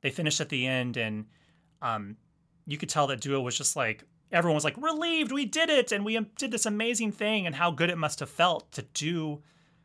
they 0.03 0.11
finished 0.11 0.41
at 0.41 0.49
the 0.51 0.67
end, 0.67 0.97
and 0.97 1.27
um, 1.81 2.17
you 2.67 2.77
could 2.77 2.89
tell 2.89 3.07
that 3.09 3.21
Dua 3.21 3.41
was 3.41 3.57
just 3.57 3.77
like 3.77 4.05
everyone 4.31 4.55
was 4.55 4.65
like 4.65 4.77
relieved, 4.77 5.33
we 5.33 5.45
did 5.45 5.71
it, 5.71 5.93
and 5.93 6.05
we 6.05 6.17
um, 6.17 6.27
did 6.37 6.51
this 6.51 6.67
amazing 6.67 7.13
thing, 7.13 7.47
and 7.47 7.55
how 7.55 7.71
good 7.71 7.91
it 7.91 7.99
must 7.99 8.21
have 8.21 8.31
felt 8.31 8.71
to 8.73 8.83
do 8.95 9.43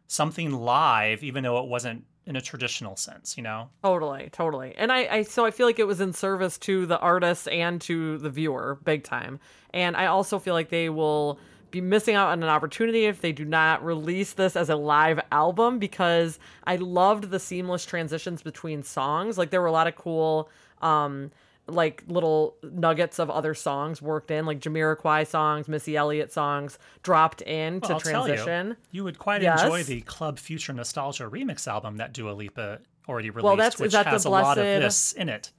something 0.08 0.51
live, 0.51 1.23
even 1.23 1.43
though 1.43 1.60
it 1.60 1.67
wasn't 1.67 2.03
in 2.25 2.36
a 2.36 2.41
traditional 2.41 2.95
sense, 2.95 3.38
you 3.38 3.43
know. 3.43 3.69
Totally, 3.84 4.30
totally. 4.32 4.73
And 4.77 4.91
I, 4.91 5.08
I 5.08 5.21
so 5.23 5.45
I 5.45 5.51
feel 5.51 5.65
like 5.65 5.80
it 5.80 5.88
was 5.88 6.01
in 6.01 6.13
service 6.13 6.58
to 6.60 6.86
the 6.86 6.99
artist 6.99 7.47
and 7.47 7.80
to 7.82 8.17
the 8.17 8.30
viewer, 8.30 8.80
big 8.84 9.03
time. 9.03 9.39
And 9.73 9.95
I 9.95 10.08
also 10.08 10.38
feel 10.39 10.53
like 10.53 10.69
they 10.69 10.89
will 10.89 11.39
be 11.71 11.82
missing 11.82 12.15
out 12.15 12.30
on 12.30 12.43
an 12.43 12.49
opportunity 12.49 13.06
if 13.06 13.21
they 13.21 13.32
do 13.32 13.45
not 13.45 13.84
release 13.84 14.34
this 14.34 14.56
as 14.56 14.69
a 14.69 14.75
live 14.75 15.19
album 15.32 15.80
because 15.80 16.39
I 16.65 16.75
loved 16.77 17.30
the 17.30 17.39
seamless 17.39 17.86
transitions 17.86 18.41
between 18.41 18.84
songs. 18.84 19.38
Like 19.38 19.49
there 19.49 19.62
were 19.62 19.67
a 19.67 19.71
lot 19.71 19.88
of 19.88 19.95
cool 19.95 20.49
um 20.82 21.32
like 21.69 22.01
little 22.08 22.56
nuggets 22.63 23.19
of 23.19 23.30
other 23.30 23.53
songs 23.53 24.01
worked 24.01 24.32
in, 24.32 24.45
like 24.45 24.62
Jamiroquai 24.62 25.27
songs, 25.27 25.67
Missy 25.67 25.97
Elliott 25.97 26.32
songs 26.32 26.80
dropped 27.03 27.41
in 27.41 27.82
to 27.82 27.93
I'll 27.93 27.99
tell 27.99 28.23
transition. 28.25 28.67
you, 28.69 28.75
you 28.91 29.03
would 29.03 29.19
quite 29.19 29.41
Yes. 29.41 29.63
enjoy 29.63 29.84
the 29.84 29.99
Club 30.01 30.39
Future 30.39 30.71
Nostalgia 30.71 31.25
remix 31.30 31.67
album 31.67 31.97
that 31.97 32.13
Dua 32.13 32.32
Lipa 32.32 32.80
already 33.10 33.30
released, 33.32 33.43
Well, 33.43 33.58
that's- 33.58 33.80
which 33.82 33.91
that 33.91 34.06
has 34.08 34.23
a 34.23 34.30
lot 34.30 34.58
of 34.58 34.63
this 34.63 35.12
in 35.12 35.27
it. 35.27 35.51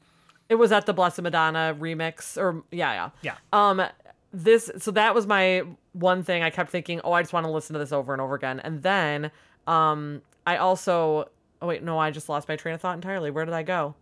It 0.48 0.54
was 0.54 0.72
at 0.72 0.86
the 0.86 0.94
Blessed 0.94 1.20
Madonna 1.20 1.76
remix, 1.78 2.38
or 2.38 2.62
yeah, 2.70 2.94
yeah. 2.94 3.10
Yeah. 3.20 3.34
Um, 3.52 3.82
this 4.32 4.70
so 4.78 4.90
that 4.92 5.14
was 5.14 5.26
my 5.26 5.62
one 5.92 6.22
thing. 6.22 6.42
I 6.42 6.50
kept 6.50 6.70
thinking, 6.70 7.00
oh, 7.04 7.12
I 7.12 7.22
just 7.22 7.32
want 7.32 7.46
to 7.46 7.52
listen 7.52 7.74
to 7.74 7.78
this 7.78 7.92
over 7.92 8.12
and 8.12 8.20
over 8.20 8.34
again. 8.34 8.60
And 8.60 8.82
then, 8.82 9.30
um, 9.66 10.22
I 10.46 10.56
also, 10.56 11.28
oh 11.60 11.66
wait, 11.66 11.82
no, 11.82 11.98
I 11.98 12.10
just 12.10 12.28
lost 12.28 12.48
my 12.48 12.56
train 12.56 12.74
of 12.74 12.80
thought 12.80 12.94
entirely. 12.94 13.30
Where 13.30 13.44
did 13.44 13.54
I 13.54 13.62
go? 13.62 13.94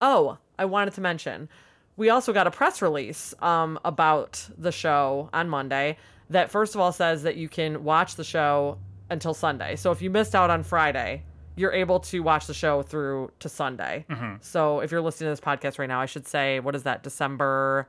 Oh, 0.00 0.38
I 0.58 0.64
wanted 0.66 0.94
to 0.94 1.00
mention, 1.00 1.48
we 1.96 2.10
also 2.10 2.32
got 2.32 2.46
a 2.46 2.50
press 2.50 2.82
release, 2.82 3.32
um, 3.40 3.78
about 3.84 4.48
the 4.58 4.70
show 4.72 5.30
on 5.32 5.48
Monday 5.48 5.96
that 6.28 6.50
first 6.50 6.74
of 6.74 6.80
all 6.80 6.92
says 6.92 7.22
that 7.22 7.36
you 7.36 7.48
can 7.48 7.84
watch 7.84 8.16
the 8.16 8.24
show 8.24 8.78
until 9.10 9.32
Sunday. 9.32 9.76
So 9.76 9.92
if 9.92 10.02
you 10.02 10.10
missed 10.10 10.34
out 10.34 10.50
on 10.50 10.62
Friday, 10.62 11.22
you're 11.54 11.72
able 11.72 12.00
to 12.00 12.20
watch 12.20 12.46
the 12.46 12.54
show 12.54 12.82
through 12.82 13.30
to 13.38 13.48
Sunday. 13.48 14.04
So 14.42 14.80
if 14.80 14.90
you're 14.90 15.00
listening 15.00 15.26
to 15.28 15.32
this 15.32 15.40
podcast 15.40 15.78
right 15.78 15.88
now, 15.88 16.00
I 16.00 16.06
should 16.06 16.26
say, 16.26 16.60
what 16.60 16.74
is 16.74 16.82
that, 16.82 17.02
December 17.02 17.88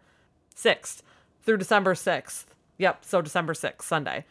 6th 0.58 1.02
through 1.44 1.58
December 1.58 1.94
6th. 1.94 2.46
Yep, 2.78 3.06
so 3.06 3.22
December 3.22 3.54
6th, 3.54 3.82
Sunday. 3.84 4.26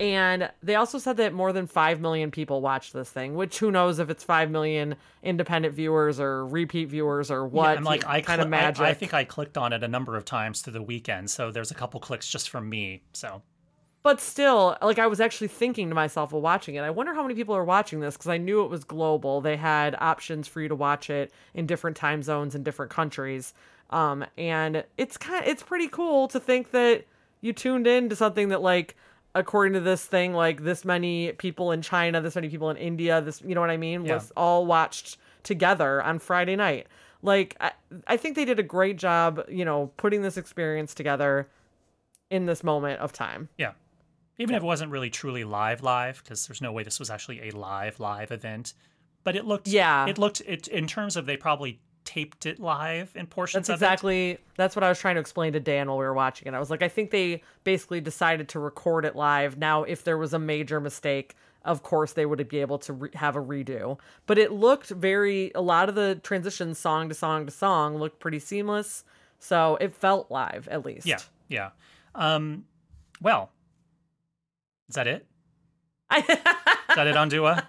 And 0.00 0.50
they 0.62 0.74
also 0.74 0.98
said 0.98 1.18
that 1.18 1.34
more 1.34 1.52
than 1.52 1.66
5 1.66 2.00
million 2.00 2.30
people 2.30 2.60
watched 2.62 2.92
this 2.94 3.10
thing, 3.10 3.34
which 3.34 3.58
who 3.58 3.70
knows 3.70 3.98
if 3.98 4.08
it's 4.08 4.24
5 4.24 4.50
million 4.50 4.96
independent 5.22 5.74
viewers 5.74 6.18
or 6.18 6.46
repeat 6.46 6.86
viewers 6.88 7.30
or 7.30 7.46
what 7.46 7.72
Yeah, 7.72 7.78
I'm 7.78 7.84
like, 7.84 8.06
I 8.06 8.22
kind 8.22 8.40
of 8.40 8.48
cli- 8.48 8.56
I- 8.58 8.90
I, 8.90 8.94
think 8.94 9.12
I 9.12 9.24
clicked 9.24 9.58
on 9.58 9.72
it 9.72 9.82
a 9.82 9.88
number 9.88 10.16
of 10.16 10.24
times 10.24 10.62
through 10.62 10.72
the 10.72 10.82
weekend, 10.82 11.30
so 11.30 11.50
there's 11.50 11.70
a 11.70 11.74
couple 11.74 12.00
clicks 12.00 12.26
just 12.28 12.48
from 12.48 12.68
me. 12.68 13.02
So 13.12 13.42
But 14.02 14.20
still, 14.20 14.76
like 14.82 14.98
I 14.98 15.06
was 15.06 15.20
actually 15.20 15.46
thinking 15.48 15.88
to 15.88 15.94
myself 15.94 16.32
while 16.32 16.42
watching 16.42 16.74
it, 16.74 16.80
I 16.80 16.90
wonder 16.90 17.14
how 17.14 17.22
many 17.22 17.34
people 17.34 17.54
are 17.54 17.64
watching 17.64 18.00
this 18.00 18.16
because 18.16 18.28
I 18.28 18.36
knew 18.36 18.64
it 18.64 18.68
was 18.70 18.82
global. 18.82 19.40
They 19.40 19.56
had 19.56 19.94
options 20.00 20.48
for 20.48 20.60
you 20.60 20.68
to 20.68 20.74
watch 20.74 21.08
it 21.08 21.32
in 21.54 21.66
different 21.66 21.96
time 21.96 22.22
zones 22.22 22.54
in 22.56 22.64
different 22.64 22.90
countries. 22.90 23.54
Um, 23.90 24.24
and 24.36 24.84
it's 24.96 25.16
kind 25.16 25.44
of, 25.44 25.48
it's 25.48 25.62
pretty 25.62 25.86
cool 25.86 26.26
to 26.28 26.40
think 26.40 26.72
that 26.72 27.04
you 27.42 27.52
tuned 27.52 27.86
in 27.86 28.08
to 28.08 28.16
something 28.16 28.48
that 28.48 28.60
like 28.62 28.96
according 29.34 29.72
to 29.74 29.80
this 29.80 30.04
thing 30.04 30.34
like 30.34 30.64
this 30.64 30.84
many 30.84 31.32
people 31.32 31.70
in 31.72 31.80
China, 31.80 32.20
this 32.20 32.34
many 32.34 32.48
people 32.48 32.70
in 32.70 32.76
India, 32.78 33.20
this 33.20 33.40
you 33.46 33.54
know 33.54 33.60
what 33.60 33.70
I 33.70 33.76
mean, 33.76 34.04
Yeah. 34.04 34.14
was 34.14 34.32
all 34.36 34.66
watched 34.66 35.16
together 35.44 36.02
on 36.02 36.18
Friday 36.18 36.56
night. 36.56 36.86
Like 37.22 37.56
I, 37.60 37.70
I 38.08 38.16
think 38.16 38.34
they 38.34 38.44
did 38.44 38.58
a 38.58 38.62
great 38.64 38.96
job, 38.96 39.44
you 39.48 39.64
know, 39.64 39.92
putting 39.96 40.22
this 40.22 40.36
experience 40.36 40.92
together 40.92 41.48
in 42.30 42.46
this 42.46 42.64
moment 42.64 42.98
of 43.00 43.12
time. 43.12 43.48
yeah, 43.58 43.72
even 44.38 44.54
if 44.54 44.62
it 44.62 44.66
wasn't 44.66 44.90
really 44.90 45.10
truly 45.10 45.44
live, 45.44 45.82
live, 45.82 46.22
because 46.22 46.46
there's 46.46 46.60
no 46.60 46.72
way 46.72 46.82
this 46.82 46.98
was 46.98 47.10
actually 47.10 47.48
a 47.48 47.50
live, 47.52 48.00
live 48.00 48.30
event, 48.32 48.74
but 49.24 49.36
it 49.36 49.44
looked, 49.44 49.68
Yeah. 49.68 50.06
it 50.06 50.18
looked, 50.18 50.40
it 50.42 50.68
in 50.68 50.86
terms 50.86 51.16
of 51.16 51.26
they 51.26 51.36
probably 51.36 51.80
taped 52.04 52.46
it 52.46 52.58
live 52.58 53.12
in 53.14 53.26
portions 53.28 53.68
That's 53.68 53.76
of 53.78 53.82
it. 53.82 53.86
exactly 53.86 54.38
that's 54.56 54.74
what 54.74 54.82
I 54.82 54.88
was 54.88 54.98
trying 54.98 55.14
to 55.14 55.20
explain 55.20 55.52
to 55.52 55.60
Dan 55.60 55.86
while 55.88 55.98
we 55.98 56.04
were 56.04 56.12
watching 56.14 56.48
it. 56.48 56.54
I 56.54 56.58
was 56.58 56.68
like, 56.70 56.82
I 56.82 56.88
think 56.88 57.10
they 57.12 57.42
basically 57.62 58.00
decided 58.00 58.48
to 58.50 58.58
record 58.58 59.04
it 59.04 59.14
live. 59.14 59.56
Now, 59.56 59.84
if 59.84 60.02
there 60.02 60.18
was 60.18 60.34
a 60.34 60.38
major 60.40 60.80
mistake, 60.80 61.36
of 61.64 61.84
course 61.84 62.12
they 62.14 62.26
would 62.26 62.48
be 62.48 62.58
able 62.58 62.78
to 62.80 62.92
re- 62.92 63.10
have 63.14 63.36
a 63.36 63.40
redo. 63.40 63.98
But 64.26 64.36
it 64.38 64.50
looked 64.50 64.88
very 64.90 65.52
a 65.54 65.60
lot 65.62 65.88
of 65.88 65.94
the 65.94 66.18
transitions 66.24 66.76
song 66.80 67.08
to 67.08 67.14
song 67.14 67.46
to 67.46 67.52
song 67.52 67.96
looked 67.98 68.18
pretty 68.18 68.40
seamless. 68.40 69.04
So 69.38 69.76
it 69.80 69.94
felt 69.94 70.28
live 70.28 70.66
at 70.68 70.84
least. 70.84 71.06
Yeah, 71.06 71.18
yeah. 71.48 71.70
Um, 72.16 72.64
well, 73.20 73.50
is 74.92 74.96
that 74.96 75.06
it? 75.06 75.26
Is 76.92 76.96
that 76.96 77.06
it 77.06 77.16
on 77.16 77.30
Dua? 77.30 77.66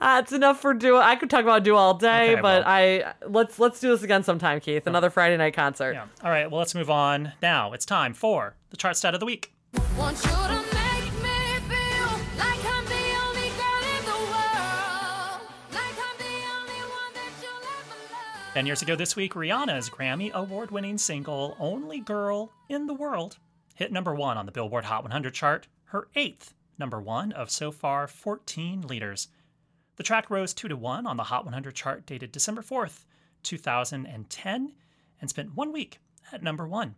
Uh, 0.00 0.22
it's 0.22 0.32
enough 0.32 0.58
for 0.58 0.72
Dua. 0.72 1.00
I 1.02 1.16
could 1.16 1.28
talk 1.28 1.42
about 1.42 1.62
Dua 1.62 1.76
all 1.76 1.92
day, 1.92 2.32
Okay, 2.32 2.40
but 2.40 2.64
well. 2.64 2.72
I 2.72 3.12
let's 3.26 3.58
let's 3.58 3.78
do 3.80 3.90
this 3.90 4.02
again 4.02 4.22
sometime, 4.22 4.60
Keith. 4.60 4.86
Another 4.86 5.10
Friday 5.10 5.36
night 5.36 5.52
concert. 5.52 5.92
Yeah. 5.92 6.06
All 6.22 6.30
right. 6.30 6.50
Well, 6.50 6.58
let's 6.60 6.74
move 6.74 6.88
on 6.88 7.32
now. 7.42 7.74
It's 7.74 7.84
time 7.84 8.14
for 8.14 8.56
the 8.70 8.78
chart 8.78 8.96
stat 8.96 9.12
of 9.12 9.20
the 9.20 9.26
week. 9.26 9.52
Want 9.98 10.16
you 10.24 10.30
to 10.30 10.64
make 10.72 11.12
me 11.22 11.58
feel 11.68 12.10
like 12.38 12.64
I'm 12.64 12.84
the 12.86 13.06
only 13.26 13.50
girl 13.60 13.82
in 13.92 14.04
the 14.06 14.20
world. 14.32 15.40
Like 15.72 15.98
I'm 16.00 16.16
the 16.16 16.38
only 16.56 16.80
one 16.80 17.12
that 17.12 17.32
you'll 17.42 17.50
ever 17.58 18.00
love. 18.10 18.54
Ten 18.54 18.64
years 18.64 18.80
ago 18.80 18.96
this 18.96 19.14
week, 19.16 19.34
Rihanna's 19.34 19.90
Grammy 19.90 20.32
award 20.32 20.70
winning 20.70 20.96
single, 20.96 21.56
Only 21.60 22.00
Girl 22.00 22.50
in 22.70 22.86
the 22.86 22.94
World, 22.94 23.36
hit 23.74 23.92
number 23.92 24.14
one 24.14 24.38
on 24.38 24.46
the 24.46 24.52
Billboard 24.52 24.86
Hot 24.86 25.02
100 25.02 25.34
chart, 25.34 25.68
her 25.94 26.08
eighth 26.16 26.54
number 26.76 27.00
one 27.00 27.30
of 27.30 27.48
so 27.48 27.70
far 27.70 28.08
14 28.08 28.82
leaders. 28.82 29.28
The 29.94 30.02
track 30.02 30.28
rose 30.28 30.52
2 30.52 30.66
to 30.66 30.76
1 30.76 31.06
on 31.06 31.16
the 31.16 31.22
Hot 31.22 31.44
100 31.44 31.72
chart 31.72 32.04
dated 32.04 32.32
December 32.32 32.62
4th, 32.62 33.04
2010, 33.44 34.72
and 35.20 35.30
spent 35.30 35.54
one 35.54 35.70
week 35.70 36.00
at 36.32 36.42
number 36.42 36.66
one. 36.66 36.96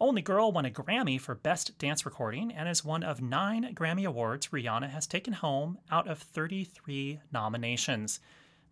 Only 0.00 0.20
Girl 0.20 0.50
won 0.50 0.64
a 0.64 0.70
Grammy 0.70 1.20
for 1.20 1.36
Best 1.36 1.78
Dance 1.78 2.04
Recording 2.04 2.50
and 2.50 2.68
is 2.68 2.84
one 2.84 3.04
of 3.04 3.22
nine 3.22 3.72
Grammy 3.72 4.04
Awards 4.04 4.48
Rihanna 4.48 4.90
has 4.90 5.06
taken 5.06 5.34
home 5.34 5.78
out 5.92 6.08
of 6.08 6.18
33 6.18 7.20
nominations. 7.32 8.18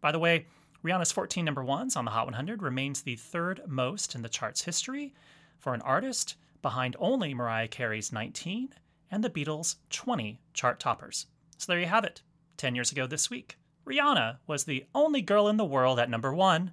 By 0.01 0.11
the 0.11 0.19
way, 0.19 0.47
Rihanna's 0.83 1.13
14 1.13 1.45
number 1.45 1.63
ones 1.63 1.95
on 1.95 2.05
the 2.05 2.11
Hot 2.11 2.27
100 2.27 2.63
remains 2.65 3.03
the 3.03 3.15
third 3.15 3.63
most 3.69 4.17
in 4.17 4.23
the 4.23 4.29
chart's 4.29 4.65
history 4.65 5.15
for 5.61 5.73
an 5.73 5.83
artist, 5.83 6.35
behind 6.63 6.97
only 6.99 7.33
Mariah 7.33 7.69
Carey's 7.69 8.11
19 8.11 8.75
and 9.13 9.23
the 9.23 9.31
Beatles' 9.31 9.77
20 9.91 10.41
chart 10.55 10.81
toppers. 10.81 11.27
So 11.59 11.71
there 11.71 11.79
you 11.79 11.87
have 11.87 12.03
it. 12.03 12.23
10 12.57 12.75
years 12.75 12.91
ago 12.91 13.07
this 13.07 13.29
week, 13.29 13.59
Rihanna 13.87 14.39
was 14.47 14.65
the 14.65 14.87
only 14.95 15.21
girl 15.21 15.49
in 15.49 15.59
the 15.59 15.65
world 15.65 16.01
at 16.01 16.11
number 16.11 16.33
one 16.35 16.73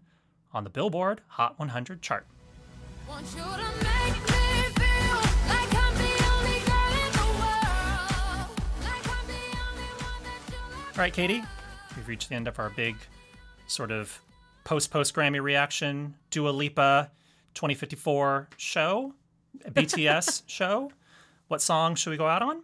on 0.54 0.64
the 0.64 0.70
Billboard 0.70 1.22
Hot 1.28 1.60
100 1.60 2.02
chart. 2.02 2.26
Want 3.08 3.26
you 3.36 3.42
to 3.42 3.70
make 3.84 4.16
me 4.16 4.62
feel 4.78 5.16
like 5.50 5.76
I'm 5.76 5.96
the 5.96 6.16
only 6.32 6.60
girl 6.66 6.92
in 6.94 7.12
the 7.12 7.30
world. 7.40 8.50
Like 8.84 9.08
I'm 9.10 9.28
the 9.28 9.58
only 9.58 9.90
one 9.98 10.24
that 10.24 10.94
All 10.96 11.00
right, 11.04 11.14
Katie, 11.14 11.44
we've 11.96 12.08
reached 12.08 12.30
the 12.30 12.36
end 12.36 12.48
of 12.48 12.58
our 12.58 12.70
big 12.70 12.96
sort 13.68 13.92
of 13.92 14.22
post 14.64 14.92
post 14.92 15.14
Grammy 15.14 15.42
reaction 15.42 16.16
Dua 16.30 16.50
Lipa 16.50 17.12
2054 17.56 18.50
show, 18.58 19.14
BTS 19.72 20.44
show. 20.48 20.92
What 21.50 21.62
song 21.62 21.96
should 21.96 22.12
we 22.12 22.18
go 22.18 22.28
out 22.28 22.42
on? 22.42 22.62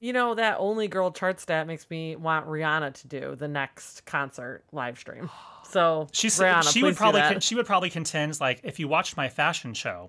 You 0.00 0.12
know, 0.12 0.34
that 0.34 0.56
only 0.60 0.86
girl 0.86 1.10
chart 1.10 1.40
stat 1.40 1.66
makes 1.66 1.88
me 1.90 2.14
want 2.14 2.46
Rihanna 2.46 2.94
to 2.94 3.08
do 3.08 3.34
the 3.34 3.48
next 3.48 4.04
concert 4.04 4.64
live 4.72 4.98
stream. 4.98 5.30
So 5.70 6.08
She's 6.12 6.38
Rihanna, 6.38 6.72
she 6.72 6.82
would 6.82 6.96
probably 6.96 7.20
con- 7.20 7.40
she 7.40 7.54
would 7.54 7.66
probably 7.66 7.90
contend 7.90 8.40
like 8.40 8.62
if 8.64 8.78
you 8.78 8.88
watched 8.88 9.18
my 9.18 9.28
fashion 9.28 9.74
show 9.74 10.08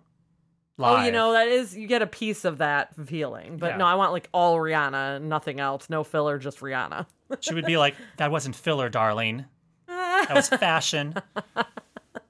Oh, 0.79 1.03
you 1.03 1.11
know, 1.11 1.33
that 1.33 1.47
is 1.47 1.75
you 1.75 1.87
get 1.87 2.01
a 2.01 2.07
piece 2.07 2.45
of 2.45 2.59
that 2.59 2.95
feeling. 3.07 3.57
But 3.57 3.71
Yeah. 3.71 3.77
no, 3.77 3.85
I 3.85 3.95
want 3.95 4.13
like 4.13 4.29
all 4.33 4.57
Rihanna, 4.57 5.21
nothing 5.21 5.59
else, 5.59 5.89
no 5.89 6.03
filler, 6.03 6.37
just 6.37 6.59
Rihanna. 6.59 7.05
she 7.41 7.53
would 7.53 7.65
be 7.65 7.77
like, 7.77 7.95
"That 8.17 8.31
wasn't 8.31 8.55
filler, 8.55 8.89
darling. 8.89 9.45
That 9.87 10.33
was 10.33 10.47
fashion." 10.49 11.15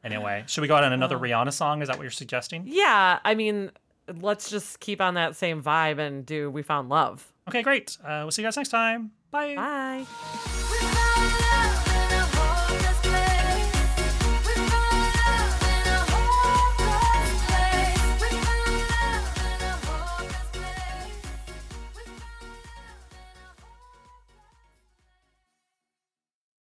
anyway, 0.03 0.43
should 0.47 0.61
we 0.61 0.67
go 0.67 0.75
out 0.75 0.83
on 0.83 0.93
another 0.93 1.17
uh. 1.17 1.19
Rihanna 1.19 1.53
song? 1.53 1.81
Is 1.81 1.89
that 1.89 1.97
what 1.97 2.03
you're 2.03 2.11
suggesting? 2.11 2.63
Yeah, 2.65 3.19
I 3.23 3.35
mean, 3.35 3.71
let's 4.21 4.49
just 4.49 4.79
keep 4.79 5.01
on 5.01 5.15
that 5.15 5.35
same 5.35 5.61
vibe 5.61 5.99
and 5.99 6.25
do 6.25 6.49
We 6.49 6.63
Found 6.63 6.89
Love. 6.89 7.31
Okay, 7.47 7.63
great. 7.63 7.97
Uh, 8.03 8.21
we'll 8.23 8.31
see 8.31 8.41
you 8.41 8.47
guys 8.47 8.57
next 8.57 8.69
time. 8.69 9.11
Bye. 9.31 9.55
Bye. 9.55 10.05
We 10.71 10.77
found 10.77 11.08